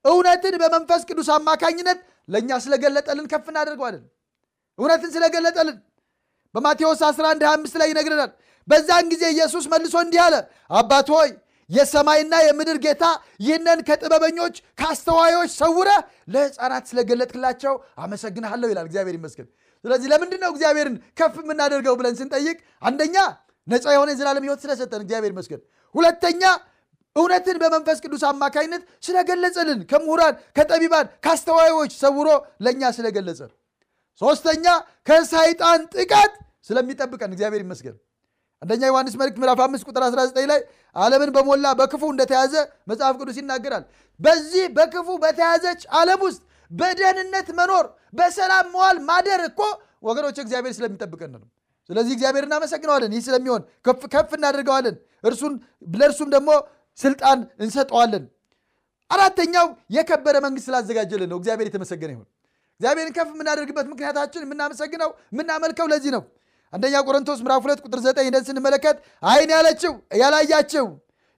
እውነትን 0.04 0.54
በመንፈስ 0.62 1.02
ቅዱስ 1.08 1.28
አማካኝነት 1.36 1.98
ለእኛ 2.28 2.50
ስለገለጠልን 2.64 3.26
ከፍ 3.32 3.46
እናደርገዋለን። 3.52 4.04
እውነትን 4.78 5.10
ስለገለጠልን 5.14 5.76
በማቴዎስ 6.54 7.00
11 7.06 7.42
25 7.46 7.80
ላይ 7.80 7.88
ይነግረናል። 7.92 8.30
በዛን 8.68 9.04
ጊዜ 9.12 9.24
ኢየሱስ 9.34 9.64
መልሶ 9.72 9.94
እንዲህ 10.04 10.20
አለ፣ 10.26 10.34
አባት 10.72 11.08
ሆይ 11.14 11.28
የሰማይና 11.70 12.34
የምድር 12.44 12.78
ጌታ 12.84 13.04
ይህንን 13.40 13.78
ከጥበበኞች 13.88 14.56
ከአስተዋዮች 14.80 15.50
ሰውረህ 15.56 16.00
ለሕፃናት 16.34 16.84
ስለገለጥክላቸው 16.90 17.74
አመሰግንሃለሁ 18.02 18.68
ይላል። 18.72 18.86
እግዚአብሔር 18.88 19.16
ይመስገን። 19.18 19.48
ስለዚህ 19.84 20.08
ለምንድን 20.12 20.40
ነው 20.44 20.50
እግዚአብሔርን 20.54 20.96
ከፍ 21.18 21.34
የምናደርገው 21.42 21.94
ብለን 21.98 22.14
ስንጠይቅ 22.20 22.56
አንደኛ 22.82 23.16
ነፃ 23.66 23.84
የሆነ 23.94 24.08
የዘላለም 24.14 24.44
ሕይወት 24.46 24.60
ስለሰጠን 24.64 25.02
እግዚአብሔር 25.04 25.32
ይመስገን። 25.34 25.60
ሁለተኛ 25.94 26.42
እውነትን 27.16 27.56
በመንፈስ 27.62 27.98
ቅዱስ 28.04 28.22
አማካኝነት 28.30 28.82
ስለገለጸልን 29.02 29.80
ከምሁራን፣ 29.90 30.34
ከጠቢባን፣ 30.56 31.06
ከአስተዋዮች 31.24 31.92
ሰውሮ 32.02 32.28
ለእኛ 32.64 32.82
ስለገለጸ። 32.96 33.40
ሶስተኛ 34.20 34.66
ከሰይጣን 35.08 35.80
ጥቃት 35.94 36.34
ስለሚጠብቀን 36.68 37.32
እግዚአብሔር 37.34 37.62
ይመስገን። 37.64 37.96
አንደኛ 38.62 38.82
ዮሐንስ 38.90 39.14
መልእክት 39.20 39.38
ምዕራፍ 39.40 39.58
5 39.64 39.88
ቁጥር 39.88 40.02
19 40.06 40.46
ላይ 40.50 40.60
ዓለምን 40.96 41.30
በሞላ 41.34 41.66
በክፉ 41.80 42.02
እንደተያዘ 42.12 42.54
መጽሐፍ 42.90 43.14
ቅዱስ 43.20 43.36
ይናገራል። 43.40 43.84
በዚህ 44.20 44.64
በክፉ 44.76 45.08
በተያዘች 45.24 45.82
ዓለም 45.98 46.20
ውስጥ 46.26 46.40
በደህንነት 46.70 47.48
መኖር 47.58 47.84
በሰላም 48.18 48.66
መዋል 48.74 48.98
ማደር 49.08 49.42
እኮ 49.48 49.60
ወገኖች 50.02 50.36
እግዚአብሔር 50.44 50.74
ስለሚጠብቀን 50.78 51.30
ነው። 51.36 51.44
ስለዚህ 51.90 52.12
እግዚአብሔር 52.16 52.44
እናመሰግነዋለን። 52.46 53.12
ይህ 53.14 53.22
ስለሚሆን 53.26 53.62
ከፍ 54.14 54.30
እናደርገዋለን። 54.38 54.96
እርሱን 55.24 55.52
ለእርሱም 55.94 56.28
ደግሞ 56.34 56.50
ስልጣን 56.98 57.38
እንሰጠዋለን። 57.60 58.24
አራተኛው 59.10 59.66
የከበረ 59.96 60.36
መንግስት 60.44 60.66
ስላዘጋጀልን 60.68 61.28
ነው። 61.32 61.38
እግዚአብሔር 61.40 61.66
የተመሰገነ 61.68 62.10
ይሁን። 62.14 62.26
እግዚአብሔርን 62.80 63.12
ከፍ 63.16 63.28
የምናደርግበት 63.34 63.86
ምክንያታችን 63.92 64.42
የምናመሰግነው 64.44 65.10
የምናመልከው 65.32 65.86
ለዚህ 65.92 66.10
ነው። 66.16 66.22
አንደኛ 66.72 66.94
ቆሮንቶስ 67.06 67.38
ምዕራፍ 67.44 67.62
ሁለት 67.66 67.80
ቁጥር 67.84 68.00
ዘጠኝ 68.06 68.26
ሄደን 68.28 68.44
ስንመለከት 68.48 68.96
ዓይን 69.22 69.50
ያለችው 69.54 69.92
ያላያቸው 70.20 70.86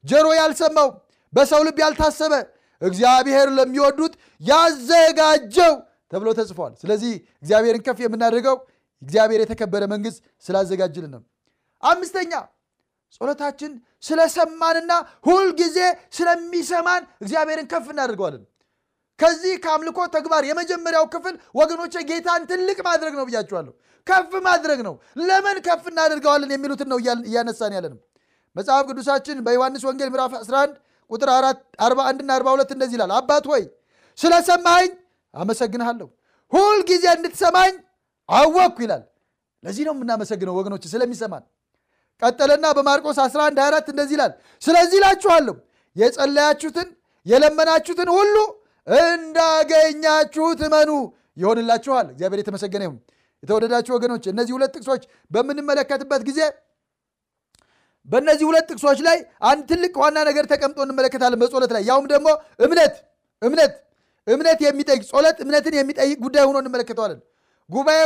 ጆሮ 0.04 0.26
ያልሰማው 0.38 0.88
በሰው 1.32 1.60
ልብ 1.66 1.78
ያልታሰበ 1.82 2.34
እግዚአብሔር 2.82 3.48
ለሚወዱት 3.56 4.14
ያዘጋጀው 4.42 5.74
ተብሎ 6.12 6.28
ተጽፏል። 6.38 6.72
ስለዚህ 6.82 7.12
እግዚአብሔርን 7.42 7.82
ከፍ 7.86 7.98
የምናደርገው 8.04 8.56
እግዚአብሔር 9.02 9.40
የተከበረ 9.42 9.82
መንግስት 9.92 10.18
ስላዘጋጅልን 10.44 11.12
ነው። 11.16 11.22
አምስተኛ 11.82 12.32
ጸሎታችን 13.14 13.72
ስለሰማንና 14.02 14.92
ሁልጊዜ 15.28 15.78
ስለሚሰማን 16.18 17.02
እግዚአብሔርን 17.22 17.68
ከፍ 17.72 17.86
እናደርገዋለን። 17.94 18.42
ከዚህ 19.20 19.54
ከአምልኮ 19.64 19.98
ተግባር 20.14 20.42
የመጀመሪያው 20.48 21.06
ክፍል 21.14 21.34
ወገኖቼ 21.60 21.94
ጌታን 22.10 22.42
ትልቅ 22.50 22.78
ማድረግ 22.88 23.14
ነው 23.18 23.24
ብያችኋለሁ። 23.28 23.72
ከፍ 24.06 24.32
ማድረግ 24.46 24.80
ነው። 24.86 24.94
ለምን 25.22 25.56
ከፍ 25.66 25.84
እናደርገዋለን 25.92 26.52
የሚሉትን 26.54 26.88
ነው 26.92 26.98
እያነሳን 27.26 27.74
ያለንም። 27.78 27.98
መጽሐፍ 28.56 28.84
ቅዱሳችን 28.88 29.36
በዮሐንስ 29.46 29.82
ወንጌል 29.88 30.08
ምዕራፍ 30.12 30.32
11 30.38 30.76
ቁጥር 31.10 31.28
41 31.32 32.22
እና 32.22 32.30
42 32.38 32.72
እንደዚህ 32.76 32.96
ይላል፣ 32.98 33.12
አባት 33.18 33.44
ሆይ 33.50 33.62
ስለሰማኸኝ 34.18 34.90
አመሰግንሃለሁ፣ 35.34 36.08
ሁልጊዜ 36.52 37.04
እንድትሰማኝ 37.16 37.72
አወቅኩ 38.28 38.78
ይላል። 38.86 39.02
ለዚህ 39.62 39.84
ነው 39.88 39.94
የምናመሰግነው 39.96 40.54
ወገኖች 40.58 40.84
ስለሚሰማን። 40.92 41.44
ቀጠለና 42.22 42.66
በማርቆስ 42.76 43.18
11 43.24 43.58
24 43.58 43.90
እንደዚህ 43.92 44.14
ይላል፣ 44.16 44.32
ስለዚህ 44.62 44.98
እላችኋለሁ 45.00 45.54
የጸለያችሁትን 45.96 46.88
የለመናችሁትን 47.26 48.08
ሁሉ 48.16 48.36
እንዳገኛችሁት 49.08 50.60
እመኑ 50.68 50.90
ይሆንላችኋል። 51.36 52.06
እግዚአብሔር 52.14 52.40
የተመሰገነ 52.42 52.82
ይሁን። 52.86 52.98
የተወደዳችሁ 53.42 53.92
ወገኖች 53.96 54.24
እነዚህ 54.32 54.52
ሁለት 54.56 54.72
ጥቅሶች 54.76 55.02
በምንመለከትበት 55.30 56.22
ጊዜ 56.28 56.40
በእነዚህ 58.08 58.44
ሁለት 58.48 58.66
ጥቅሶች 58.70 58.98
ላይ 59.06 59.18
አንድ 59.48 59.62
ትልቅ 59.70 59.94
ዋና 60.02 60.18
ነገር 60.28 60.44
ተቀምጦ 60.52 60.78
እንመለከታለን። 60.86 61.40
በጸሎት 61.42 61.72
ላይ 61.76 61.82
ያውም 61.90 62.06
ደግሞ 62.12 62.28
እምነት 62.66 62.94
እምነት 63.42 63.74
እምነት 64.26 64.60
የሚጠይቅ 64.64 65.02
ጸሎት 65.10 65.38
እምነትን 65.44 65.74
የሚጠይቅ 65.78 66.16
ጉዳይ 66.24 66.44
ሆኖ 66.48 66.56
እንመለከተዋለን። 66.62 67.20
ጉባኤ 67.70 68.00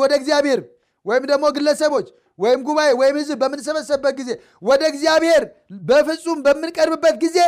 ወደ 0.00 0.12
እግዚአብሔር 0.18 0.60
ወይም 1.06 1.24
ደግሞ 1.30 1.44
ግለሰቦች 1.56 2.06
ወይም 2.38 2.60
ጉባኤ 2.66 2.90
ወይም 3.00 3.16
ሕዝብ 3.20 3.38
በምንሰበሰብበት 3.42 4.14
ጊዜ 4.20 4.30
ወደ 4.62 4.82
እግዚአብሔር 4.90 5.42
በፍጹም 5.88 6.38
በምንቀርብበት 6.46 7.16
ጊዜ 7.24 7.38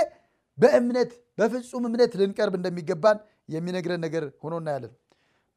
በእምነት 0.59 1.11
በፍጹም 1.39 1.83
እምነት 1.89 2.13
ልንቀርብ 2.21 2.55
እንደሚገባን 2.59 3.19
የሚነግረን 3.49 4.01
ነገር 4.07 4.25
ሆኖ 4.43 4.55
እናያለን። 4.61 4.93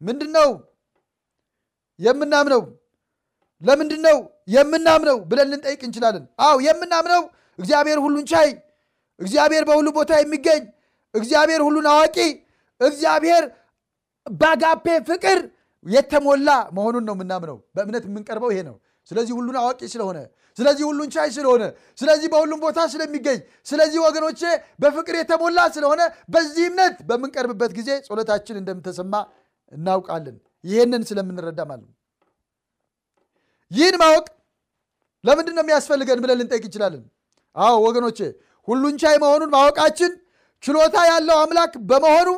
ምንድን 0.01 0.31
ነው 0.37 0.49
የምናምነው? 1.99 2.61
ለምንድን 3.61 4.01
ነው 4.07 4.17
የምናምነው 4.53 5.17
ብለን 5.29 5.49
ልንጠይቅ 5.51 5.81
እንችላለን። 5.87 6.23
አዎ 6.45 6.55
የምናምነው 6.67 7.21
እግዚአብሔር 7.59 7.99
ሁሉን 8.05 8.25
ቻይ፣ 8.31 8.49
እግዚአብሔር 9.19 9.63
በሁሉ 9.69 9.87
ቦታ 9.97 10.11
የሚገኝ፣ 10.19 10.61
እግዚአብሔር 11.13 11.61
ሁሉን 11.67 11.87
አዋቂ፣ 11.91 12.17
እግዚአብሔር 12.81 13.43
በአጋፔ 14.27 14.85
ፍቅር 15.09 15.39
የተሞላ 15.85 16.49
መሆኑን 16.77 17.03
ነው 17.07 17.15
የምናምነው። 17.17 17.57
በእምነት 17.75 18.03
የምንቀርበው 18.09 18.51
ይሄ 18.53 18.61
ነው። 18.69 18.75
ስለዚህ 19.09 19.33
ሁሉን 19.37 19.57
አዋቂ 19.61 19.81
ስለሆነ፣ 19.93 20.17
ስለዚህ 20.57 20.83
ሁሉን 20.89 21.09
ቻይ 21.15 21.29
ስለሆነ፣ 21.35 21.63
ስለዚህ 21.97 22.27
በሁሉም 22.33 22.59
ቦታ 22.65 22.79
ስለሚገኝ፣ 22.93 23.39
ስለዚህ 23.65 23.99
ወገኖቼ 24.05 24.41
በፍቅር 24.79 25.15
የተሞላ 25.19 25.59
ስለሆነ 25.75 26.01
በዚህ 26.33 26.65
እምነት 26.69 26.97
በምንቀርብበት 27.09 27.71
ጊዜ 27.79 27.89
ጸሎታችን 28.07 28.59
እንደምተሰማ 28.61 29.13
እናውቃለን። 29.71 30.37
ይህንን 30.63 31.03
ስለምንረዳ 31.09 31.61
ማለት 31.69 31.89
ይህን 33.71 33.95
ማወቅ 34.01 34.25
ለምንድን 35.23 35.55
ነው 35.57 35.63
የሚያስፈልገን 35.63 36.19
ብለን 36.23 36.39
ልንጠይቅ 36.39 36.63
እንችላለን። 36.67 37.03
አዎ 37.55 37.75
ወገኖቼ፣ 37.85 38.19
ሁሉን 38.67 38.95
ቻይ 39.01 39.15
መሆኑን 39.23 39.51
ማወቃችን 39.55 40.11
ችሎታ 40.63 40.95
ያለው 41.09 41.37
አምላክ 41.43 41.73
በመሆኑ 41.89 42.29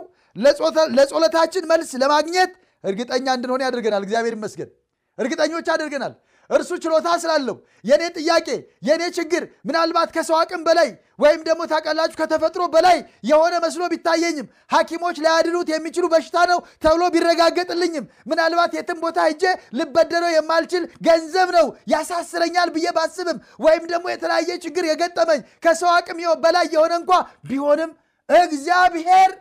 ለጸሎታችን 0.98 1.63
መልስ 1.72 1.89
ለማግኘት 2.01 2.51
እርግጠኛ 2.84 3.25
እንድንሆን 3.38 3.63
ያደርገናል። 3.65 4.03
እግዚአብሔር 4.05 4.34
ይመስገን፣ 4.38 4.70
እርግጠኞች 5.17 5.65
ያደርገናል። 5.72 6.13
እርሱ 6.50 6.71
ችሎታ 6.83 7.07
ስላለው 7.21 7.55
የእኔ 7.85 8.03
ጥያቄ 8.17 8.47
የእኔ 8.88 9.03
ችግር 9.17 9.43
ምናልባት 9.67 10.09
ከሰው 10.15 10.38
አቅም 10.39 10.62
በላይ 10.67 10.89
ወይም 11.23 11.41
ደግሞ 11.47 11.62
ታውቃላችሁ 11.71 12.17
ከተፈጥሮ 12.19 12.63
በላይ 12.73 12.97
የሆነ 13.29 13.53
መስሎ 13.65 13.83
ቢታየኝም 13.91 14.47
ሐኪሞች 14.73 15.17
ሊያድኑት 15.23 15.67
የሚችሉ 15.73 16.05
በሽታ 16.13 16.38
ነው 16.51 16.59
ተብሎ 16.83 17.03
ቢረጋገጥልኝም 17.15 18.05
ምናልባት 18.31 18.71
የትም 18.77 19.00
ቦታ 19.03 19.19
ሄጄ 19.27 19.43
ልበደረው 19.79 20.31
የማልችል 20.35 20.85
ገንዘብ 21.07 21.51
ነው 21.57 21.67
ያሳስረኛል 21.93 22.71
ብዬ 22.77 22.88
ባስብም 22.97 23.38
ወይም 23.65 23.85
ደግሞ 23.93 24.05
የተለያየ 24.13 24.59
ችግር 24.65 24.85
የገጠመኝ 24.88 25.41
ከሰው 25.65 25.91
አቅም 25.97 26.19
በላይ 26.45 26.67
የሆነ 26.75 26.93
እንኳ 27.01 27.12
ቢሆንም 27.50 27.91
እግዚአብሔር 28.29 29.31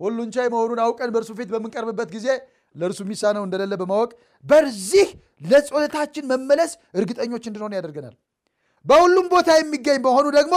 ሁሉን 0.00 0.30
ቻይ 0.34 0.46
መሆኑን 0.52 0.80
አውቀን 0.84 1.10
በእርሱ 1.14 1.30
ፊት 1.38 1.48
በምንቀርብበት 1.52 2.08
ጊዜ 2.14 2.28
ለእርሱ 2.74 3.00
የሚሳነው 3.04 3.42
እንደሌለ 3.46 3.72
በማወቅ 3.80 4.10
በዚህ 4.44 5.08
ለጸሎታችን 5.44 6.28
መመለስ 6.32 6.70
እርግጠኞች 6.98 7.44
እንድንሆን 7.48 7.76
ያደርገናል። 7.78 8.14
በሁሉም 8.84 9.26
ቦታ 9.32 9.50
የሚገኝ 9.58 9.98
በሆኑ 10.04 10.26
ደግሞ 10.38 10.54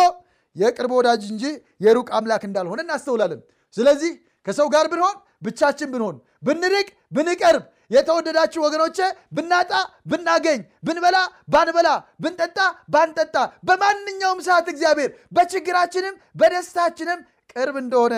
የቅርብ 0.56 0.92
ወዳጅ 0.98 1.24
እንጂ 1.32 1.44
የሩቅ 1.86 2.08
አምላክ 2.18 2.44
እንዳልሆነ 2.48 2.80
እናስተውላለን። 2.86 3.42
ስለዚህ 3.74 4.12
ከሰው 4.46 4.68
ጋር 4.74 4.86
ብንሆን፣ 4.92 5.16
ብቻችን 5.42 5.90
ብንሆን፣ 5.94 6.16
ብንርቅ፣ 6.44 6.88
ብንቀርብ፣ 7.12 7.64
የተወደዳችሁ 7.92 8.60
ወገኖቼ 8.66 8.98
ብናጣ፣ 9.36 9.72
ብናገኝ፣ 10.12 10.60
ብንበላ፣ 10.88 11.18
ባንበላ፣ 11.54 11.90
ብንጠጣ፣ 12.24 12.58
ባንጠጣ፣ 12.94 13.36
በማንኛውም 13.68 14.40
ሰዓት 14.48 14.68
እግዚአብሔር 14.74 15.12
በችግራችንም 15.36 16.16
በደስታችንም 16.36 17.20
ቅርብ 17.54 17.76
እንደሆነ 17.84 18.16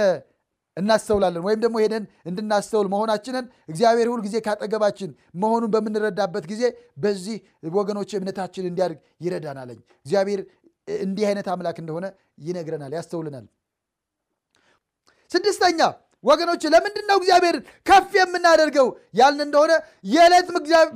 እናስተውላለን። 0.78 1.44
ወይም 1.46 1.60
ደግሞ 1.64 1.76
ሄደን 1.84 2.04
እንድናስተውል 2.30 2.88
መሆናችንን 2.94 3.46
እግዚአብሔር 3.70 4.08
ሁል 4.12 4.22
ጊዜ 4.26 4.36
ካጠገባችን 4.46 5.12
መሆኑን 5.42 5.72
በምንረዳበት 5.74 6.46
ጊዜ 6.52 6.64
በዚህ 6.98 7.38
ወገኖች 7.74 8.12
እምነታችን 8.18 8.68
እንዲያድግ 8.70 8.98
ይረዳናለኝ። 9.22 9.80
እግዚአብሔር 10.06 10.42
እንዲህ 11.04 11.26
አይነት 11.30 11.48
አምላክ 11.54 11.78
እንደሆነ 11.82 12.06
ይነግረናል፣ 12.44 12.94
ያስተውልናል። 12.98 13.46
ስድስተኛ 15.32 15.80
ወገኖች 16.24 16.64
ለምንድን 16.74 17.06
ነው 17.10 17.18
እግዚአብሔርን 17.20 17.64
ከፍ 17.88 18.12
የምናደርገው 18.18 18.88
ያልን 19.14 19.42
እንደሆነ 19.46 19.74
የዕለት 20.12 20.48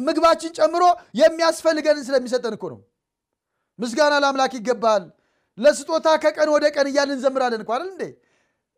ምግባችን 0.08 0.56
ጨምሮ 0.60 0.84
የሚያስፈልገንን 1.22 2.06
ስለሚሰጠን 2.08 2.54
እኮ 2.58 2.66
ነው። 2.74 2.80
ምስጋና 3.80 4.14
ለአምላክ 4.24 4.54
ይገባል፣ 4.58 5.04
ለስጦታ 5.58 6.08
ከቀን 6.24 6.50
ወደ 6.54 6.66
ቀን 6.76 6.88
እያልን 6.92 7.16
እንዘምራለን 7.18 7.62
እኮ 7.64 7.72
አይደል 7.76 7.90
እንዴ? 7.94 8.04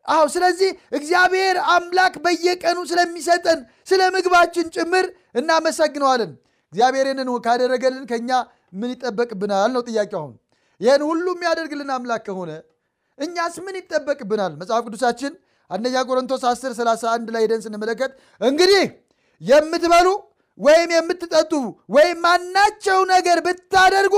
አዎ። 0.08 0.24
ስለዚህ 0.34 0.70
እግዚአብሔር 0.98 1.56
አምላክ 1.74 2.14
በየቀኑ 2.24 2.78
ስለሚሰጠን 2.90 3.60
ስለ 3.88 4.00
ምግባችን 4.16 4.66
ጭምር 4.76 5.06
እናመሰግነዋለን። 5.40 6.32
እግዚአብሔርን 6.72 7.18
ካደረገልን 7.44 8.04
ከኛ 8.10 8.30
ምን 8.74 8.90
ይጠበቅብናል 8.94 9.70
ነው 9.74 9.82
ጥያቄው። 9.88 10.20
አሁን 10.20 10.34
ይህን 10.80 11.02
ሁሉ 11.08 11.26
የሚያደርግልን 11.34 11.90
አምላክ 11.96 12.22
ከሆነ 12.28 12.50
እኛስ 13.18 13.56
ምን 13.64 13.76
ይጠበቅብናል? 13.80 14.52
መጽሐፍ 14.60 14.82
ቅዱሳችን 14.86 15.32
አንደኛ 15.70 15.96
ቆሮንቶስ 16.08 16.42
10 16.46 16.72
31 16.78 17.28
ላይ 17.34 17.42
ሄደን 17.44 17.60
ስንመለከት 17.64 18.12
እንግዲህ 18.40 18.82
የምትበሉ 19.42 20.08
ወይም 20.60 20.90
የምትጠጡ 20.94 21.52
ወይም 21.94 22.18
ማናቸው 22.24 22.98
ነገር 23.12 23.38
ብታደርጉ 23.46 24.14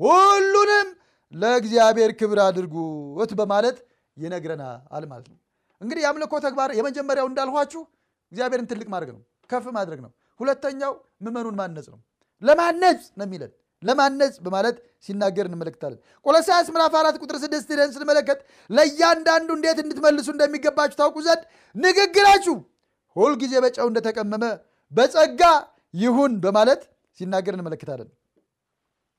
ሁሉንም 0.00 0.88
ለእግዚአብሔር 1.32 2.10
ክብር 2.20 2.38
አድርጉት 2.44 3.30
በማለት 3.40 3.76
ይነግረናል 4.16 5.04
ማለት 5.10 5.26
ነው። 5.30 5.38
እንግዲህ 5.80 6.02
የአምልኮ 6.04 6.34
ተግባር 6.44 6.70
የመጀመሪያው 6.78 7.26
እንዳልኋችሁ 7.30 7.82
እግዚአብሔርን 8.32 8.68
ትልቅ 8.70 8.88
ማድረግ 8.94 9.10
ነው፣ 9.14 9.20
ከፍ 9.50 9.66
ማድረግ 9.76 10.00
ነው። 10.04 10.10
ሁለተኛው 10.40 10.92
ምዕመኑን 11.24 11.56
ማነጽ 11.60 11.86
ነው። 11.92 11.98
ለማነጽ 12.42 13.02
ነው 13.18 13.24
የሚለን 13.26 13.52
ለማነጽ 13.82 14.34
በማለት 14.44 14.76
ሲናገር 15.06 15.46
እንመለከታለን። 15.48 15.98
ቆሎሳያስ 16.26 16.68
ምዕራፍ 16.74 16.94
አራት 17.00 17.16
ቁጥር 17.22 17.36
ስድስት 17.42 17.68
ሄደን 17.72 17.90
ስንመለከት 17.94 18.38
ለእያንዳንዱ 18.70 19.48
እንዴት 19.56 19.78
እንድትመልሱ 19.82 20.28
እንደሚገባችሁ 20.34 20.96
ታውቁ 21.00 21.16
ዘንድ 21.26 21.42
ንግግራችሁ 21.74 22.56
ሁልጊዜ 23.16 23.54
በጨው 23.64 23.88
እንደተቀመመ 23.90 24.44
በጸጋ 24.92 25.42
ይሁን 25.94 26.32
በማለት 26.44 26.80
ሲናገር 27.18 27.54
እንመለከታለን። 27.56 28.08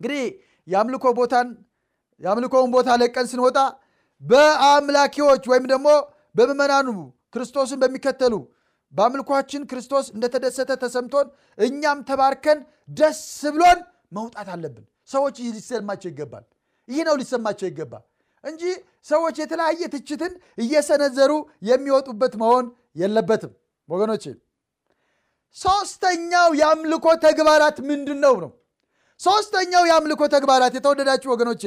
እንግዲህ 0.01 0.23
የአምልኮ 0.67 1.05
ቦታን 1.19 1.47
የአምልኮውን 2.21 2.71
ቦታ 2.75 2.89
ለቀን 3.01 3.25
ስንወጣ 3.31 3.57
በአምላኪዎች 4.23 5.43
ወይም 5.51 5.65
ደግሞ 5.71 5.87
በምዕመናኑ 6.35 6.87
ክርስቶስን 7.35 7.79
በሚከተሉ 7.83 8.33
በአምልኳችን 8.93 9.63
ክርስቶስ 9.69 10.05
እንደተደሰተ 10.15 10.71
ተሰምቶን 10.83 11.27
እኛም 11.57 11.99
ተባርከን 12.09 12.59
ደስ 12.89 13.21
ብሎን 13.55 13.79
መውጣት 14.11 14.47
አለብን። 14.53 14.85
ሰዎች 15.09 15.35
ይህ 15.41 15.49
ሊሰማቸው 15.57 16.09
ይገባል። 16.11 16.45
ይህ 16.87 17.01
ነው 17.07 17.15
ሊሰማቸው 17.21 17.67
ይገባ 17.69 17.93
እንጂ 18.43 18.61
ሰዎች 19.05 19.35
የተለያየ 19.41 19.81
ትችትን 19.93 20.33
እየሰነዘሩ 20.57 21.31
የሚወጡበት 21.69 22.33
መሆን 22.41 22.65
የለበትም 22.95 23.51
ወገኖች። 23.89 24.25
ሶስተኛው 25.57 26.49
የአምልኮ 26.59 27.05
ተግባራት 27.25 27.77
ምንድን 27.89 28.19
ነው 28.25 28.35
ነው? 28.43 28.51
ሶስተኛው 29.19 29.83
የአምልኮ 29.89 30.21
ተግባራት 30.35 30.73
የተወደዳችሁ 30.77 31.29
ወገኖቼ 31.33 31.63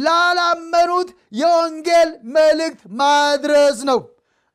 ላላመኑት 0.00 1.08
የወንጌል 1.40 2.10
መልእክት 2.36 2.82
ማድረስ 3.00 3.78
ነው። 3.90 3.98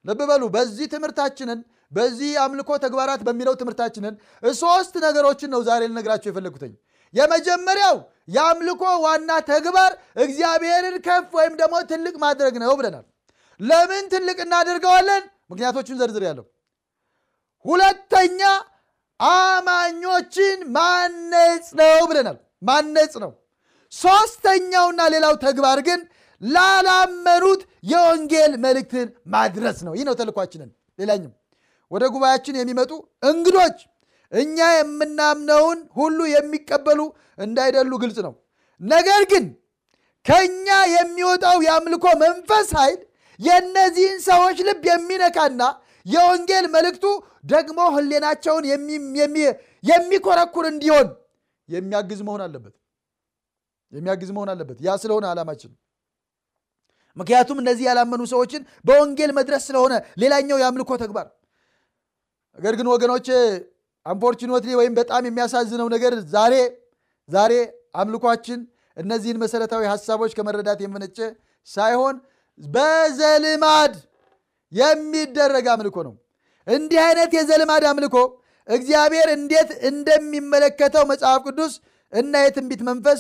ልብ 0.06 0.22
በሉ። 0.30 0.44
በዚህ 0.56 0.88
ትምህርታችንን 0.94 1.60
በዚህ 1.92 2.32
አምልኮ 2.44 2.70
ተግባራት 2.84 3.22
በሚለው 3.28 3.54
ትምህርታችንን 3.60 4.14
ሶስት 4.58 4.94
ነገሮችን 5.06 5.50
ነው 5.54 5.62
ዛሬ 5.68 5.82
ልነግራቸው 5.88 6.30
የፈለግኩትኝ። 6.30 6.74
የመጀመሪያው 7.14 7.96
የአምልኮ 8.28 8.84
ዋና 9.04 9.32
ተግባር 9.50 9.92
እግዚአብሔርን 10.24 10.96
ከፍ 11.06 11.28
ወይም 11.38 11.54
ደግሞ 11.62 11.76
ትልቅ 11.92 12.16
ማድረግ 12.24 12.56
ነው 12.64 12.74
ብለናል። 12.80 13.06
ለምን 13.60 14.04
ትልቅ 14.12 14.38
እናደርገዋለን? 14.46 15.24
ምክንያቶቹን 15.52 16.00
ዘርዝር 16.02 16.24
ያለው። 16.28 16.46
ሁለተኛ 17.66 18.42
አማኞችን 19.20 20.58
ማነጽ 20.76 21.68
ነው 21.80 22.00
ብለናል። 22.10 22.38
ማነጽ 22.62 23.14
ነው። 23.24 23.32
ሶስተኛውና 23.94 25.02
ሌላው 25.14 25.34
ተግባር 25.44 25.80
ግን 25.88 26.00
ላላመኑት 26.42 27.62
የወንጌል 27.92 28.52
መልእክትን 28.66 29.08
ማድረስ 29.34 29.78
ነው። 29.88 29.94
ይህ 29.98 30.06
ነው 30.08 30.16
ተልኳችንን። 30.20 30.70
ሌላኝም 31.00 31.32
ወደ 31.92 32.04
ጉባኤያችን 32.14 32.60
የሚመጡ 32.60 32.92
እንግዶች 33.30 33.78
እኛ 34.32 34.58
የምናምነውን 34.74 35.80
ሁሉ 36.00 36.20
የሚቀበሉ 36.32 37.00
እንዳይደሉ 37.40 37.92
ግልጽ 38.04 38.18
ነው። 38.26 38.34
ነገር 38.82 39.22
ግን 39.32 39.46
ከእኛ 40.26 40.68
የሚወጣው 40.94 41.58
የአምልኮ 41.66 42.06
መንፈስ 42.24 42.70
ኃይል 42.80 43.00
የእነዚህን 43.40 44.18
ሰዎች 44.28 44.58
ልብ 44.68 44.84
የሚነካና 44.90 45.62
የወንጌል 46.06 46.66
መልእክቱ 46.76 47.06
ደግሞ 47.52 47.80
ሕሌናቸውን 47.96 48.66
የሚኮረኩር 49.84 50.66
እንዲሆን 50.72 51.08
የሚያግዝ 51.70 52.20
መሆን 52.28 52.42
አለበት 52.46 52.76
የሚያግዝ 53.94 54.30
መሆን 54.36 54.50
አለበት። 54.54 54.78
ያ 54.84 54.96
ስለሆነ 55.04 55.26
ዓላማችን 55.32 55.72
ምክንያቱም 57.18 57.58
እነዚህ 57.62 57.86
ያላመኑ 57.90 58.22
ሰዎችን 58.32 58.62
በወንጌል 58.86 59.32
መድረስ 59.38 59.64
ስለሆነ 59.70 59.94
ሌላኛው 60.22 60.58
የአምልኮ 60.62 60.92
ተግባር። 61.04 61.28
ነገር 62.58 62.74
ግን 62.80 62.88
ወገኖቼ 62.94 63.28
አንፎርቹኔትሊ 64.06 64.72
ወይም 64.80 64.94
በጣም 65.00 65.24
የሚያሳዝነው 65.28 65.88
ነገር 65.96 66.14
ዛሬ 66.34 66.54
ዛሬ 67.30 67.54
አምልኳችን 67.96 68.60
እነዚህን 68.98 69.40
መሰረታዊ 69.44 69.84
ሀሳቦች 69.94 70.32
ከመረዳት 70.38 70.80
የመነጨ 70.84 71.18
ሳይሆን 71.68 72.16
በዘልማድ 72.60 73.96
የሚደረግ 74.72 75.66
አምልኮ 75.74 75.98
ነው። 76.08 76.14
እንዲህ 76.68 77.00
አይነት 77.04 77.32
የዘልማድ 77.38 77.84
አምልኮ 77.90 78.16
እግዚአብሔር 78.68 79.28
እንዴት 79.36 79.70
እንደሚመለከተው 79.90 81.04
መጽሐፍ 81.12 81.42
ቅዱስ 81.48 81.74
እና 82.14 82.34
የትንቢት 82.46 82.82
መንፈስ 82.90 83.20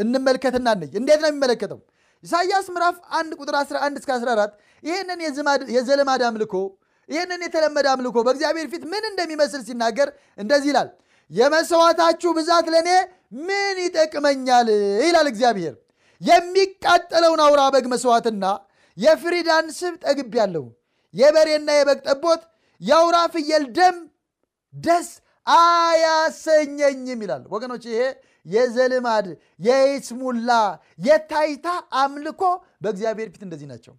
እንመልከትና 0.00 0.68
ነኝ 0.76 0.90
እንዴት 1.00 1.20
ነው 1.22 1.28
የሚመለከተው? 1.30 1.78
ኢሳይያስ 2.24 2.66
ምዕራፍ 2.74 2.96
1 3.16 3.36
ቁጥር 3.40 3.54
11 3.58 3.98
እስከ 4.00 4.10
14 4.16 4.52
ይህንን 4.84 5.18
የዘልማድ 5.76 6.22
አምልኮ 6.28 6.54
ይህንን 7.08 7.40
የተለመደ 7.46 7.86
አምልኮ 7.92 8.16
በእግዚአብሔር 8.26 8.66
ፊት 8.72 8.82
ምን 8.90 9.04
እንደሚመስል 9.10 9.62
ሲናገር 9.68 10.08
እንደዚህ 10.38 10.68
ይላል። 10.72 10.88
የመስዋዕታችሁ 11.30 12.30
ብዛት 12.38 12.66
ለእኔ 12.74 12.90
ምን 13.48 13.76
ይጠቅመኛል? 13.84 14.68
ይላል 15.04 15.26
እግዚአብሔር። 15.32 15.74
የሚቃጠለውን 16.20 17.40
አውራ 17.44 17.62
በግ 17.74 17.86
መስዋዕትና 17.92 18.44
የፍሪዳን 18.98 19.66
ስብ 19.76 19.94
ጠግቤያለሁ። 20.04 20.64
የበሬና 21.14 21.68
የበግ 21.76 22.00
ጠቦት፣ 22.06 22.42
የአውራ 22.80 23.16
ፍየል 23.34 23.64
ደም 23.78 23.96
ደስ 24.74 25.08
አያሰኘኝም 25.46 27.20
ይላል 27.24 27.42
ወገኖች 27.54 27.84
ይሄ 27.90 28.00
የዘልማድ 28.50 29.26
የይስሙላ 29.66 30.50
የታይታ 31.06 31.66
አምልኮ 32.02 32.42
በእግዚአብሔር 32.82 33.28
ፊት 33.34 33.42
እንደዚህ 33.46 33.68
ናቸው። 33.72 33.94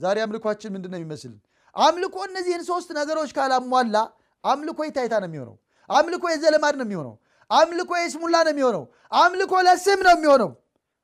ዛሬ 0.00 0.16
አምልኳችን 0.24 0.72
ምንድን 0.74 0.90
ነው 0.92 0.98
የሚመስል? 1.00 1.32
አምልኮ 1.76 2.16
እነዚህን 2.28 2.62
ሶስት 2.68 2.88
ነገሮች 2.98 3.30
ካላሟላ 3.36 3.96
አምልኮ 4.44 4.78
የታይታ 4.86 5.14
ነው 5.22 5.28
የሚሆነው። 5.30 5.56
አምልኮ 5.90 6.24
የዘልማድ 6.32 6.74
ነው 6.80 6.86
የሚሆነው። 6.86 7.14
አምልኮ 7.50 7.90
የይስሙላ 7.98 8.36
ነው 8.46 8.52
የሚሆነው። 8.54 8.82
አምልኮ 9.20 9.52
ለስም 9.66 10.00
ነው 10.06 10.14
የሚሆነው። 10.16 10.50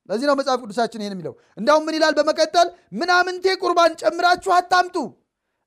ለዚህ 0.09 0.27
ነው 0.29 0.35
መጽሐፍ 0.41 0.59
ቅዱሳችን 0.65 1.01
ይህን 1.03 1.15
የሚለው። 1.15 1.35
እንዲያውም 1.59 1.85
ምን 1.87 1.95
ይላል 1.97 2.15
በመቀጠል? 2.19 2.69
ምናምንቴ 3.01 3.47
ቁርባን 3.63 3.93
ጨምራችሁ 4.03 4.51
አታምጡ 4.59 4.97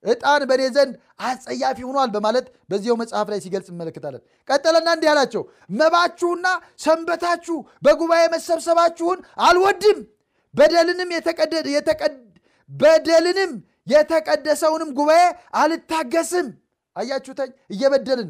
ዕጣን 0.04 0.42
በእኔ 0.44 0.64
ዘንድ 0.76 0.94
አጸያፊ 1.22 1.80
ሆኗል 1.88 2.10
በማለት 2.16 2.46
በዚያው 2.70 2.98
መጽሐፍ 3.02 3.28
ላይ 3.32 3.40
ሲገልጽ 3.46 3.68
እንመለከታለን። 3.72 4.22
ቀጠለና 4.50 4.88
እንዲህ 4.96 5.10
አላቸው 5.14 5.44
መባችሁና 5.80 6.46
ሰንበታችሁ 6.84 7.58
በጉባኤ 7.86 8.24
መሰብሰባችሁን 8.36 9.20
አልወድም። 9.48 10.00
በደልንም 10.54 11.10
በደልንም 12.70 13.52
የተቀደሰውንም 13.88 14.90
ጉባኤ 14.98 15.22
አልታገስም። 15.62 16.48
አያችሁተኝ 16.96 17.52
እየበደልን 17.74 18.30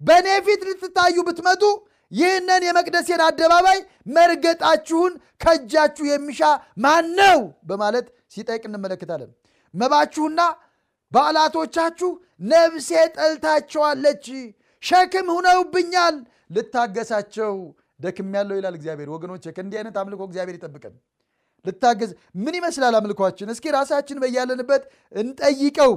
በእኔ 0.00 0.28
ፊት 0.46 0.62
ልትታዩ 0.68 1.16
ብትመጡ 1.26 1.62
ይህንን 2.12 2.62
የመቅደሴን 2.66 3.20
አደባባይ 3.26 3.78
መርገጣችሁን 4.16 5.12
ከእጃችሁ 5.42 6.04
የሚሻ 6.08 6.40
ማን 6.76 7.06
ነው? 7.20 7.38
በማለት 7.64 8.06
ሲጠይቅ 8.34 8.62
እንመለከታለን። 8.68 9.30
መባችሁና 9.74 10.40
በዓላቶቻችሁ 11.12 12.10
ነፍሴ 12.50 12.88
ጠልታቸዋለች 13.16 14.24
ሸክም 14.82 15.28
ሁነውብኛል 15.36 16.16
ልታገሳቸው 16.56 17.54
ደክም 18.00 18.32
ያለው 18.36 18.56
ይላል 18.58 18.74
እግዚአብሔር። 18.78 19.08
ወገኖች 19.14 19.44
ከእንዲህ 19.56 19.78
አይነት 19.80 19.96
አምልኮ 20.00 20.22
እግዚአብሔር 20.28 20.56
ይጠብቀን። 20.58 20.94
ልታገዝ 21.64 22.10
ምን 22.36 22.54
ይመስላል 22.58 22.94
አምልኳችን? 22.98 23.48
እስኪ 23.54 23.64
ራሳችን 23.76 24.18
በያለንበት 24.22 24.82
እንጠይቀው። 25.14 25.92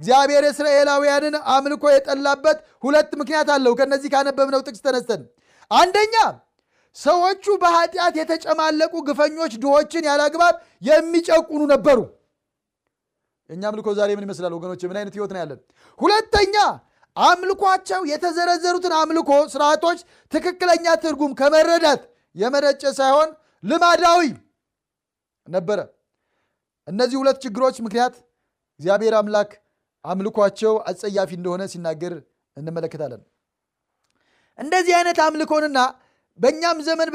እግዚአብሔር 0.00 0.42
የእስራኤላውያንን 0.46 1.34
አምልኮ 1.54 1.84
የጠላበት 1.92 2.58
ሁለት 2.84 3.10
ምክንያት 3.20 3.48
አለው። 3.54 3.72
ከነዚህ 3.78 4.10
ካነበብነው 4.14 4.60
ጥቅስ 4.66 4.82
ተነስተን 4.86 5.22
አንደኛ 5.70 6.16
ሰዎቹ 6.96 7.44
በኃጢአት 7.62 8.14
የተጨማለቁ 8.20 8.94
ግፈኞች 9.08 9.52
ድሆችን 9.62 10.06
ያላግባብ 10.08 10.54
የሚጨቁኑ 10.82 11.62
ነበሩ 11.72 11.98
የእኛ 13.50 13.62
አምልኮ 13.70 13.88
ዛሬ 13.98 14.10
ምን 14.16 14.24
ይመስላል? 14.26 14.52
ወገኖች 14.56 14.82
ምን 14.84 14.96
አይነት 15.00 15.14
ህይወት 15.16 15.30
ነው 15.34 15.40
ያለን? 15.42 15.60
ሁለተኛ 15.98 16.54
አምልኳቸው 17.16 18.00
የተዘረዘሩትን 18.10 18.92
አምልኮ 19.00 19.30
ስርዓቶች 19.52 19.98
ትክክለኛ 20.32 20.86
ትርጉም 21.04 21.32
ከመረዳት 21.40 22.02
የመነጨ 22.36 22.82
ሳይሆን 22.98 23.30
ልማዳዊ 23.64 24.20
ነበረ። 25.46 25.78
እነዚህ 26.88 27.16
ሁለት 27.20 27.38
ችግሮች 27.44 27.76
ምክንያት 27.86 28.14
እግዚአብሔር 28.80 29.14
አምላክ 29.20 29.50
አምልኳቸው 30.04 30.74
አጸያፊ 30.90 31.30
እንደሆነ 31.38 31.62
ሲናገር 31.72 32.12
እንመለከታለን። 32.56 33.22
እንደዚህ 34.58 34.94
አይነት 34.98 35.18
አምልኮንና 35.24 35.78
በእኛም 36.38 36.78
ዘመን 36.86 37.08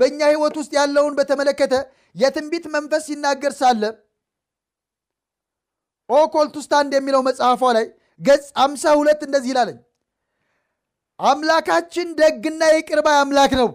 በእኛ 0.00 0.20
ህይወት 0.30 0.54
ውስጥ 0.60 0.72
ያለውን 0.78 1.14
በተመለከተ 1.18 1.74
የትንቢት 2.14 2.64
መንፈስ 2.74 3.02
ሲናገር 3.08 3.52
ሳለ 3.60 3.82
A 6.08 6.15
Call 6.15 6.43
to 6.43 6.57
Stand 6.57 6.92
የሚለው 6.96 7.22
መጽሐፏ 7.28 7.72
ላይ 7.76 7.86
ገጽ 8.20 8.46
52 8.60 9.26
እንደዚህ 9.26 9.50
ይላለኝ 9.52 9.78
አምላካችን 11.18 12.08
ደግና 12.20 12.62
የቅርባይ 12.72 13.16
አምላክ 13.20 13.52
ነው። 13.60 13.68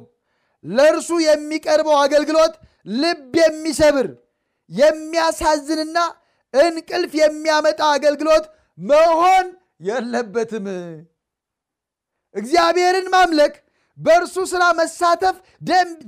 ለእርሱ 0.65 1.09
የሚቀርበው 1.25 1.95
አገልግሎት 2.03 2.53
ልብ 2.95 3.33
የሚሰብር 3.41 4.07
የሚያሳዝንና 4.69 5.97
እንቅልፍ 6.53 7.13
የሚያመጣ 7.21 7.81
አገልግሎት 7.95 8.45
መሆን 8.77 9.47
የለበትም። 9.87 10.67
እግዚአብሔርን 12.35 13.07
ማምለክ 13.15 13.53
በእርሱ 13.97 14.37
ስራ 14.51 14.63
መሳተፍ 14.79 15.37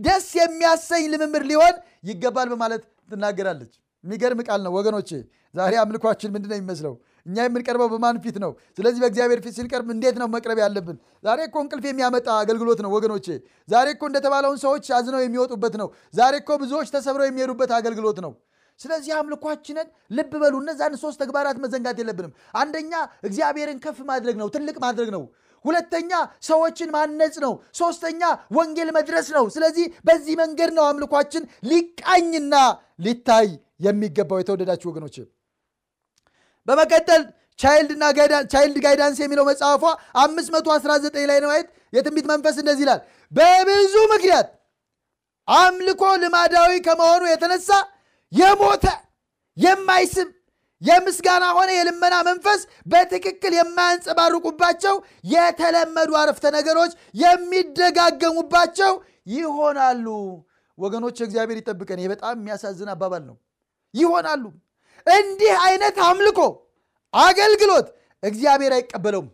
ደስ 0.06 0.28
የሚያሰኝ 0.40 1.06
ልምምድ 1.14 1.46
ሊሆን 1.50 1.76
ይገባል 2.10 2.48
በማለት 2.54 2.84
ትናገራለች 3.10 3.74
የሚገርም 4.04 4.40
ቃል 4.48 4.62
ነው 4.66 4.72
ወገኖቼ። 4.78 5.10
ዛሬ 5.56 5.74
አምልኳችን 5.82 6.30
ምንድን 6.34 6.50
ነው 6.52 6.58
የሚመስለው? 6.58 6.94
እኛ 7.26 7.38
የምንቀርበው 7.44 7.88
በማን 7.94 8.18
ፊት 8.24 8.38
ነው? 8.44 8.52
ስለዚህ 8.78 9.00
በእግዚአብሔር 9.04 9.40
ፊት 9.44 9.54
ስንቀርብ 9.58 9.90
እንዴት 9.96 10.16
ነው 10.22 10.28
መቅረብ 10.36 10.60
ያለብን? 10.64 10.98
ዛሬ 11.24 11.40
እኮ 11.48 11.56
እንቅልፍ 11.64 11.86
የሚያመጣ 11.90 12.28
አገልግሎት 12.44 12.80
ነው 12.86 12.92
ወገኖቼ። 12.96 13.28
ዛሬ 13.70 13.88
እኮ 13.96 14.04
እንደተባለውን 14.10 14.60
ሰዎች 14.66 14.86
አዝነው 14.98 15.22
የሚወጡበት 15.24 15.76
ነው። 15.82 15.90
ዛሬ 16.14 16.34
እኮ 16.44 16.52
ብዙዎች 16.64 16.90
ተሰብረው 16.96 17.28
የሚሄዱበት 17.30 17.74
አገልግሎት 17.80 18.20
ነው። 18.26 18.34
ስለዚህ 18.80 19.14
አምልኳችንን 19.18 19.88
ልብ 20.12 20.32
በሉ 20.42 20.56
እነዛን 20.64 20.94
ሶስት 21.02 21.18
ተግባራት 21.24 21.58
መዘንጋት 21.64 21.98
የለብንም። 22.02 22.32
አንደኛ 22.56 22.94
እግዚአብሔርን 23.28 23.80
ከፍ 23.84 24.00
ማድረግ 24.10 24.36
ነው 24.42 24.48
ትልቅ 24.56 24.78
ማድረግ 24.84 25.10
ነው። 25.16 25.24
ሁለተኛ 25.66 26.12
ሰዎችን 26.42 26.90
ማነጽ 26.94 27.36
ነው። 27.44 27.52
ሶስተኛ 27.78 28.22
ወንጌል 28.52 28.90
መድረስ 28.98 29.28
ነው። 29.36 29.46
ስለዚህ 29.56 29.86
በዚህ 30.08 30.36
መንገድ 30.40 30.72
ነው 30.74 30.86
አምልኳችን 30.88 31.44
ሊቃኝና 31.72 32.56
ሊታይ 33.00 33.50
የሚገባው 33.82 34.39
የተወደዳችሁ 34.41 34.88
ወገኖች 34.91 35.15
በመቀጠል 36.67 37.22
ቻይልድ 37.60 38.78
ጋይዳንስ 38.86 39.17
የሚለው 39.22 39.46
መጽሐፏ 39.50 39.84
519 40.22 41.17
ላይ 41.32 41.39
ነው 41.44 41.52
የትንቢት 41.94 42.28
መንፈስ 42.32 42.56
እንደዚህ 42.62 42.84
ይላል። 42.86 43.00
በብዙ 43.32 43.94
ምክንያት 44.13 44.48
አምልኮ 45.48 46.04
ልማዳዊ 46.22 46.72
ከመሆኑ 46.86 47.24
የተነሳ 47.30 47.70
የሞተ 48.32 48.86
የማይስብ 49.58 50.30
የምስጋና 50.82 51.46
ሆነ 51.56 51.70
የልመና 51.76 52.15
መንፈስ 52.28 52.62
በትክክል 52.91 53.54
የማያንጸባርቁባቸው 53.58 54.96
የተለመዱ 55.34 56.12
አረፍተ 56.22 56.46
ነገሮች 56.56 56.94
የሚደጋገሙባቸው 57.24 58.94
ይሆናሉ። 59.34 60.06
ወገኖች 60.78 61.17
እግዚአብሔር 61.26 61.58
ይጠብቀን። 61.60 62.02
ይህ 62.02 62.10
በጣም 62.13 62.36
የሚያሳዝን 62.39 62.91
አባባል 62.94 63.24
ነው 63.30 63.36
ይሆናሉ። 63.94 64.44
እንዲህ 65.08 65.54
አይነት 65.66 65.98
አምልኮ 66.08 66.40
አገልግሎት 67.14 67.88
እግዚአብሔር 68.24 68.74
አይቀበለውም። 68.78 69.30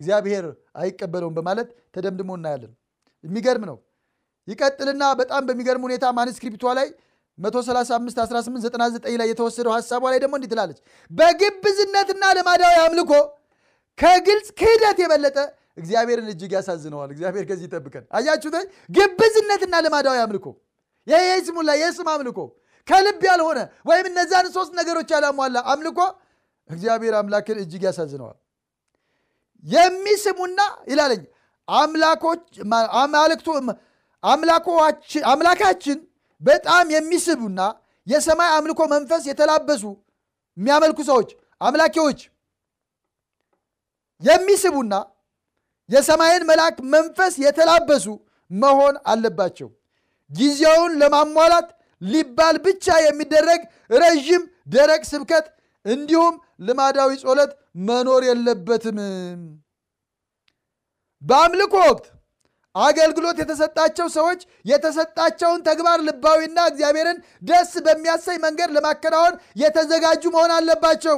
እግዚአብሔር 0.00 0.44
አይቀበለውም 0.80 1.34
በማለት 1.38 1.68
ተደምድሞ 1.94 2.30
እናያለን። 2.38 2.72
የሚገርም 3.24 3.64
ነው። 3.70 3.76
ይቀጥልና 4.48 5.04
በጣም 5.20 5.42
በሚገርም 5.48 5.82
ሁኔታ 5.86 6.04
ማንስክሪፕቷ 6.18 6.64
ላይ 6.78 6.88
1351899 7.38 9.16
ላይ 9.20 9.28
የተወሰደው 9.30 9.72
ሀሳቧ 9.76 10.02
ላይ 10.12 10.18
ደግሞ 10.22 10.34
እንዲህ 10.38 10.50
ትላለች። 10.52 10.78
በግብዝነትና 11.10 12.24
ልማዳዊ 12.38 12.74
አምልኮ 12.84 13.12
ከግልጽ 13.98 14.48
ክህደት 14.58 14.98
የበለጠ 15.02 15.36
እግዚአብሔርን 15.78 16.28
እጅግ 16.32 16.52
ያሳዝነዋል። 16.56 17.10
እግዚአብሔር 17.14 17.44
ከዚህ 17.50 17.66
ይጠብቀን። 17.68 18.04
አያችሁት? 18.12 18.56
ግብዝነትና 18.90 19.74
ልማዳዊ 19.84 20.16
አምልኮ። 20.24 20.46
የስሙላ 21.06 21.70
የስም 21.80 22.08
አምልኮ 22.14 22.38
ከልብ 22.88 23.22
ያልሆነ 23.28 23.58
ወይም 23.88 24.06
እነዛን 24.10 24.46
ሶስት 24.56 24.72
ነገሮች 24.78 25.08
ያላሟላ 25.14 25.58
አምልኮ 25.72 26.00
እግዚአብሔር 26.70 27.14
አምላክን 27.18 27.58
እጅግ 27.62 27.82
ያሳዝነዋል። 27.88 28.38
የሚስሙና 29.64 30.60
ይላለኝ 30.90 31.22
አምላካችን 35.32 35.98
በጣም 36.42 36.86
የሚስቡና 36.94 37.60
የሰማይ 38.06 38.50
አምልኮ 38.56 38.80
መንፈስ 38.92 39.22
የተላበሱ 39.30 39.84
የሚያመልኩ 40.56 40.98
ሰዎች 41.08 41.30
አምላኪዎች 41.60 42.20
የሚስቡና 44.22 44.94
የሰማይን 45.88 46.44
መልአክ 46.48 46.76
መንፈስ 46.94 47.34
የተላበሱ 47.44 48.06
መሆን 48.50 48.94
አለባቸው። 49.06 49.68
ጊዜውን 50.30 50.92
ለማሟላት 51.00 51.68
ሊባል 52.02 52.56
ብቻ 52.64 52.96
የሚደረግ 53.04 53.62
ረዥም 53.96 54.42
ደረቅ 54.68 55.02
ስብከት 55.10 55.46
እንዲሁም 55.84 56.34
ልማዳዊ 56.66 57.10
ጾለት 57.24 57.50
መኖር 57.88 58.22
የለበትም። 58.28 58.98
በአምልኮ 61.22 61.74
ወቅት 61.84 62.06
አገልግሎት 62.74 63.36
የተሰጣቸው 63.42 64.06
ሰዎች 64.16 64.40
የተሰጣቸውን 64.70 65.64
ተግባር 65.68 65.98
ልባዊና 66.08 66.58
እግዚአብሔርን 66.70 67.18
ደስ 67.42 67.72
በሚያሰኝ 67.86 68.38
መንገድ 68.44 68.70
ለማከናወን 68.76 69.34
የተዘጋጁ 69.62 70.22
መሆን 70.34 70.52
አለባቸው። 70.58 71.16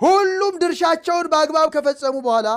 ሁሉም 0.00 0.54
ድርሻቸውን 0.62 1.28
በአግባብ 1.32 1.68
ከፈጸሙ 1.74 2.16
በኋላ 2.26 2.48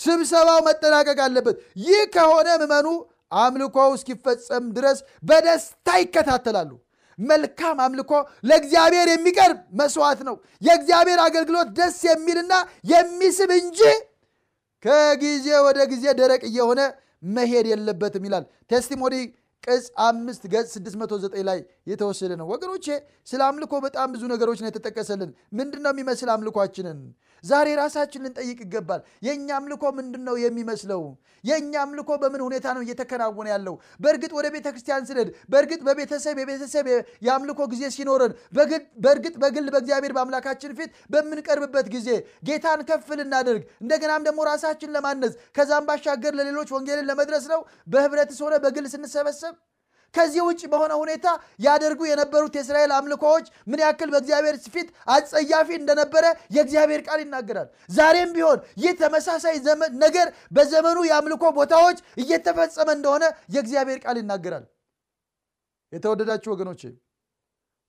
ስብሰባው 0.00 0.60
መጠናቀቅ 0.68 1.18
አለበት። 1.26 1.56
ይህ 1.84 2.02
ከሆነ 2.14 2.48
ምመኑ 2.62 2.86
አምልኮው 3.36 3.90
እስኪፈጸም 3.96 4.64
ድረስ 4.76 4.98
በደስታ 5.24 5.88
ይከታተላሉ 6.02 6.70
መልካም 7.18 7.76
አምልኮ 7.84 8.12
ለእግዚአብሔር 8.48 9.08
የሚቀርብ 9.12 9.58
መስዋዕት 9.80 10.20
ነው። 10.28 10.36
የእግዚአብሔር 10.62 11.20
አገልግሎት 11.26 11.68
ደስ 11.78 11.98
የሚልና 12.08 12.52
የሚስብ 12.90 13.52
እንጂ 13.58 13.80
ከጊዜ 14.84 15.46
ወደ 15.66 15.78
ጊዜ 15.92 16.04
ደረቅ 16.18 16.42
እየሆነ 16.48 16.80
መሄድ 17.28 17.66
የለበትም 17.70 18.24
ይላል። 18.26 18.44
ቴስቲሞኒ 18.70 19.14
ቅጽ 19.64 19.84
አምስት 20.06 20.42
ገጽ 20.52 20.72
609 20.78 21.44
ላይ 21.48 21.58
የተወሰደ 21.86 22.32
ነው። 22.40 22.46
ወገኖቼ 22.52 22.86
ስለ 23.26 23.40
አምልኮ 23.46 23.74
በጣም 23.84 24.08
ብዙ 24.14 24.22
ነገሮች 24.32 24.58
ነው 24.62 24.68
የተጠቀሰልን። 24.70 25.30
ምንድን 25.58 25.82
ነው 25.84 25.92
የሚመስል 25.94 26.28
አምልኳችንን? 26.34 26.98
ዛሬ 27.44 27.68
ራሳችን 27.80 28.22
ልንጠይቅ 28.24 28.58
ይገባል። 28.64 29.00
የእኛ 29.26 29.48
አምልኮ 29.58 29.84
ምንድን 29.98 30.22
ነው 30.28 30.36
የሚመስለው? 30.42 31.02
የእኛ 31.44 31.72
አምልኮ 31.82 32.10
በምን 32.22 32.42
ሁኔታ 32.46 32.66
ነው 32.76 32.82
እየተከናወነ 32.84 33.46
ያለው? 33.54 33.74
በእርግጥ 34.00 34.32
ወደ 34.38 34.46
ቤተ 34.54 34.66
ክርስቲያን 34.74 35.06
ስንሄድ 35.08 35.28
በእርግጥ 35.52 35.80
በቤተሰብ 35.88 36.36
የቤተሰብ 36.42 36.86
የአምልኮ 37.26 37.60
ጊዜ 37.72 37.82
ሲኖረን 37.96 38.32
በእርግጥ 39.04 39.34
በግል 39.44 39.66
በእግዚአብሔር 39.74 40.14
በአምላካችን 40.16 40.72
ፊት 40.78 40.90
በምንቀርብበት 41.12 41.86
ጊዜ 41.94 42.08
ጌታን 42.48 42.80
ከፍ 42.88 43.08
ልናደርግ 43.20 43.62
እንደገናም 43.84 44.24
ደግሞ 44.28 44.40
ራሳችን 44.50 44.94
ለማነጽ 44.96 45.34
ከዛም 45.56 45.86
ባሻገር 45.88 46.34
ለሌሎች 46.38 46.68
ወንጌልን 46.74 47.08
ለመድረስ 47.10 47.46
ነው። 47.52 47.60
በህብረትስ 47.88 48.40
ሆነ 48.44 48.54
በግል 48.64 48.86
ስንሰበሰብ 48.94 49.54
ከዚህ 50.14 50.42
ውጭ 50.48 50.62
በሆነ 50.72 50.92
ሁኔታ 51.00 51.26
ያደርጉ 51.60 52.00
የነበሩት 52.08 52.54
የእስራኤል 52.58 52.92
አምልኮዎች 52.96 53.46
ምን 53.66 53.82
ያክል 53.84 54.08
በእግዚአብሔር 54.14 54.56
ፊት 54.74 54.88
አጸያፊ 55.14 55.68
እንደነበረ 55.78 56.24
የእግዚአብሔር 56.56 57.02
ቃል 57.06 57.20
ይናገራል። 57.24 57.68
ዛሬም 57.90 58.30
ቢሆን 58.36 58.60
ይህ 58.82 58.92
ተመሳሳይ 59.00 59.56
ነገር 60.04 60.26
በዘመኑ 60.52 60.98
የአምልኮ 61.08 61.44
ቦታዎች 61.58 61.98
እየተፈጸመ 62.22 62.88
እንደሆነ 62.98 63.24
የእግዚአብሔር 63.54 64.00
ቃል 64.04 64.18
ይናገራል። 64.22 64.64
የተወደዳችሁ 65.92 66.50
ወገኖች 66.54 66.82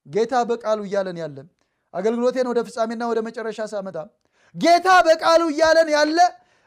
ጌታ 0.05 0.33
በቃሉ 0.49 0.79
እያለን 0.87 1.19
ያለን 1.21 1.47
አገልግሎቴን 1.93 2.47
ወደ 2.51 2.59
ፍጻሜና 2.67 3.03
ወደ 3.11 3.19
መጨረሻ 3.27 3.59
ሳመጣ 3.71 3.97
ጌታ 4.55 4.89
በቃሉ 5.07 5.41
እያለን 5.53 5.89
ያለ 5.93 6.17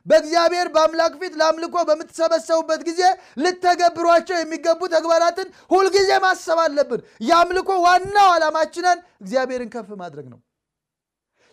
በእግዚአብሔር 0.08 0.68
በአምላክ 0.74 1.14
ፊት 1.20 1.34
ለአምልኮ 1.40 1.76
በምትሰበሰቡበት 1.88 2.82
ጊዜ 2.88 3.00
ልተገብሯቸው 3.42 4.36
የሚገቡ 4.38 4.80
ተግባራትን 4.94 5.48
ሁልጊዜ 5.70 6.10
ማሰብ 6.24 6.60
አለብን። 6.64 7.00
የአምልኮ 7.28 7.70
ዋናው 7.86 8.30
ዓላማችንን 8.34 9.00
እግዚአብሔርን 9.22 9.72
ከፍ 9.74 9.90
ማድረግ 10.02 10.28
ነው። 10.32 10.40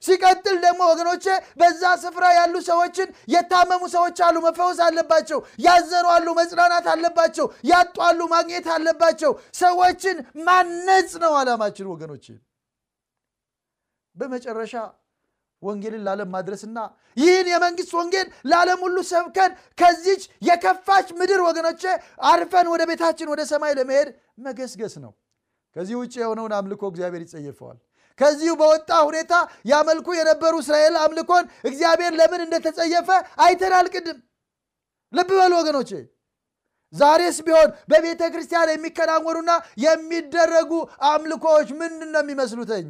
ሲቀጥል 0.04 0.58
ደግሞ 0.64 0.82
ወገኖቼ 0.90 1.26
በዛ 1.60 1.84
ስፍራ 2.02 2.26
ያሉ 2.38 2.56
ሰዎችን 2.68 3.08
የታመሙ 3.34 3.84
ሰዎች 3.94 4.18
አሉ 4.26 4.36
መፈወስ 4.46 4.80
አለባቸው 4.88 5.40
ያዘኑ 5.66 6.06
አሉ 6.16 6.28
መጽናናት 6.40 6.88
አለባቸው 6.94 7.48
ያጡ 7.72 7.96
አሉ 8.08 8.20
ማግኘት 8.34 8.68
አለባቸው። 8.76 9.32
ሰዎችን 9.60 10.18
ማነጽ 10.48 11.14
ነው 11.24 11.34
ዓላማችን 11.40 11.90
ወገኖች 11.94 12.28
በመጨረሻ 14.16 14.74
ወንጌልን 15.66 16.04
ለዓለም 16.06 16.30
ማድረስና 16.36 16.78
ይህን 17.18 17.48
የመንግስት 17.52 17.92
ወንጌል 18.00 18.28
ለዓለም 18.50 18.80
ሁሉ 18.86 18.98
ሰብከን 19.12 19.52
ከዚች 19.78 20.24
የከፋች 20.48 21.08
ምድር 21.20 21.42
ወገኖቼ 21.48 21.84
አርፈን 22.30 22.70
ወደ 22.74 22.84
ቤታችን 22.90 23.32
ወደ 23.34 23.44
ሰማይ 23.52 23.74
ለመሄድ 23.80 24.10
መገስገስ 24.46 24.96
ነው። 25.06 25.14
ከዚህ 25.76 25.96
ውጭ 26.02 26.14
የሆነውን 26.22 26.54
አምልኮ 26.58 26.84
እግዚአብሔር 26.92 27.24
ይጸየፈዋል። 27.26 27.78
ከዚሁ 28.20 28.52
በወጣ 28.60 28.92
ሁኔታ 29.08 29.34
ያመልኩ 29.70 30.08
የነበሩ 30.18 30.54
እስራኤል 30.64 30.96
አምልኮን 31.02 31.46
እግዚአብሔር 31.70 32.14
ለምን 32.20 32.42
እንደተጸየፈ 32.46 33.10
አይተናል 33.46 33.88
ቅድም 33.94 34.20
ልብ 35.14 35.32
በሉ 35.40 35.54
ወገኖቼ 35.60 35.92
ዛሬስ 36.94 37.38
ቢሆን 37.46 37.70
በቤተ 37.92 38.22
ክርስቲያን 38.34 38.72
የሚከናወኑና 38.72 39.52
የሚደረጉ 39.86 40.72
አምልኮዎች 41.10 41.70
ምንድን 41.80 42.10
ነው 42.14 42.22
የሚመስሉተኝ 42.24 42.88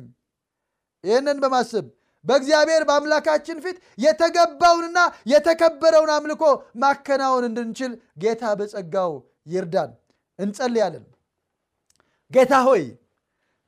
ይህንን 1.03 1.37
በማሰብ 1.43 1.85
በእግዚአብሔር 2.25 2.83
በአምላካችን 2.89 3.57
ፊት 3.65 3.77
የተገባውንና 3.97 4.99
የተከበረውን 5.31 6.11
አምልኮ 6.15 6.43
ማከናወን 6.81 7.47
እንድንችል 7.49 7.91
ጌታ 8.23 8.53
በጸጋው 8.59 9.11
ይርዳን። 9.51 9.91
እንጸልያለን። 10.39 11.03
ጌታ 12.31 12.53
ሆይ 12.67 12.83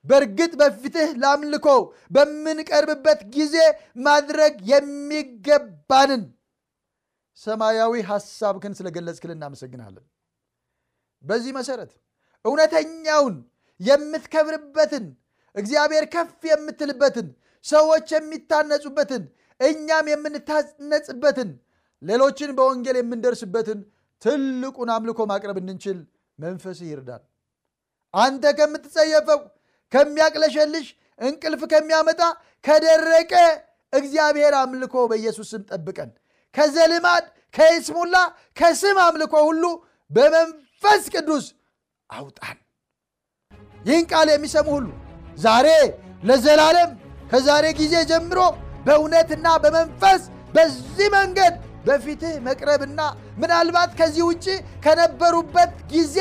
በእርግጥ 0.05 0.51
በፊትህ 0.59 1.09
ለአምልኮ 1.21 1.67
በምንቀርብበት 2.15 3.21
ጊዜ 3.35 3.55
ማድረግ 4.05 4.53
የሚገባንን 4.71 6.23
ሰማያዊ 7.39 7.93
ሐሳብክን 8.09 8.75
ስለገለጽክል 8.77 9.31
እናመሰግናለን። 9.33 10.05
በዚህ 11.23 11.51
መሰረት 11.57 11.91
እውነተኛውን 12.45 13.35
የምትከብርበትን 13.79 15.05
እግዚአብሔር 15.55 16.05
ከፍ 16.13 16.41
የምትልበትን 16.49 17.27
ሰዎች 17.67 18.07
የሚታነጹበትን 18.15 19.23
እኛም 19.59 20.07
የምንታነጽበትን 20.11 21.49
ሌሎችን 22.01 22.51
በወንጌል 22.57 22.97
የምንደርስበትን 22.99 23.79
ትልቁን 24.21 24.89
አምልኮ 24.95 25.19
ማቅረብ 25.31 25.57
እንድንችል 25.61 25.97
መንፈስ 26.39 26.79
ይርዳል። 26.87 27.23
አንተ 28.13 28.43
ከምትጸየፈው 28.59 29.39
ከሚያቅለሸልሽ 29.93 30.87
እንቅልፍ 31.19 31.61
ከሚያመጣ 31.71 32.21
ከደረቀ 32.65 33.33
እግዚአብሔር 33.93 34.53
አምልኮ 34.61 34.95
በኢየሱስ 35.11 35.49
ስም 35.53 35.63
ጠብቀን። 35.71 36.09
ከዘልማድ 36.55 37.25
ከይስሙላ 37.53 38.15
ከስም 38.57 38.97
አምልኮ 39.05 39.35
ሁሉ 39.47 39.63
በመንፈስ 40.11 41.03
ቅዱስ 41.15 41.45
አውጣን። 42.09 42.57
ይህን 43.81 44.05
ቃል 44.11 44.27
የሚሰሙ 44.31 44.67
ሁሉ 44.77 44.87
ዛሬ 45.37 45.67
ለዘላለም 46.23 46.91
ከዛሬ 47.31 47.65
ጊዜ 47.79 47.95
ጀምሮ 48.11 48.39
በእውነትና 48.85 49.47
በመንፈስ 49.63 50.21
በዚህ 50.55 51.07
መንገድ 51.15 51.55
በፊትህ 51.87 52.35
መቅረብና 52.45 53.01
ምናልባት 53.41 53.91
ከዚህ 53.99 54.23
ውጭ 54.29 54.45
ከነበሩበት 54.85 55.73
ጊዜ 55.93 56.17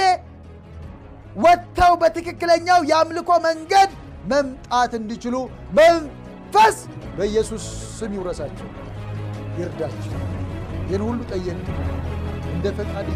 ወጥተው 1.36 1.92
በትክክለኛው 2.02 2.80
የአምልኮ 2.90 3.30
መንገድ 3.46 3.90
መምጣት 4.32 4.92
እንዲችሉ 4.98 5.36
መንፈስ 5.78 6.76
በኢየሱስ 7.16 7.64
ስም 7.98 8.12
ይውረሳቸው 8.16 8.68
ይርዳቸው። 9.58 10.12
ይህን 10.88 11.02
ሁሉ 11.06 11.20
ጠየቅ 11.32 11.58
እንደ 12.54 12.66
ፈቃድ 12.78 13.08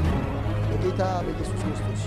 በጌታ 0.70 1.02
በኢየሱስ 1.26 1.60
ክርስቶስ 1.64 2.02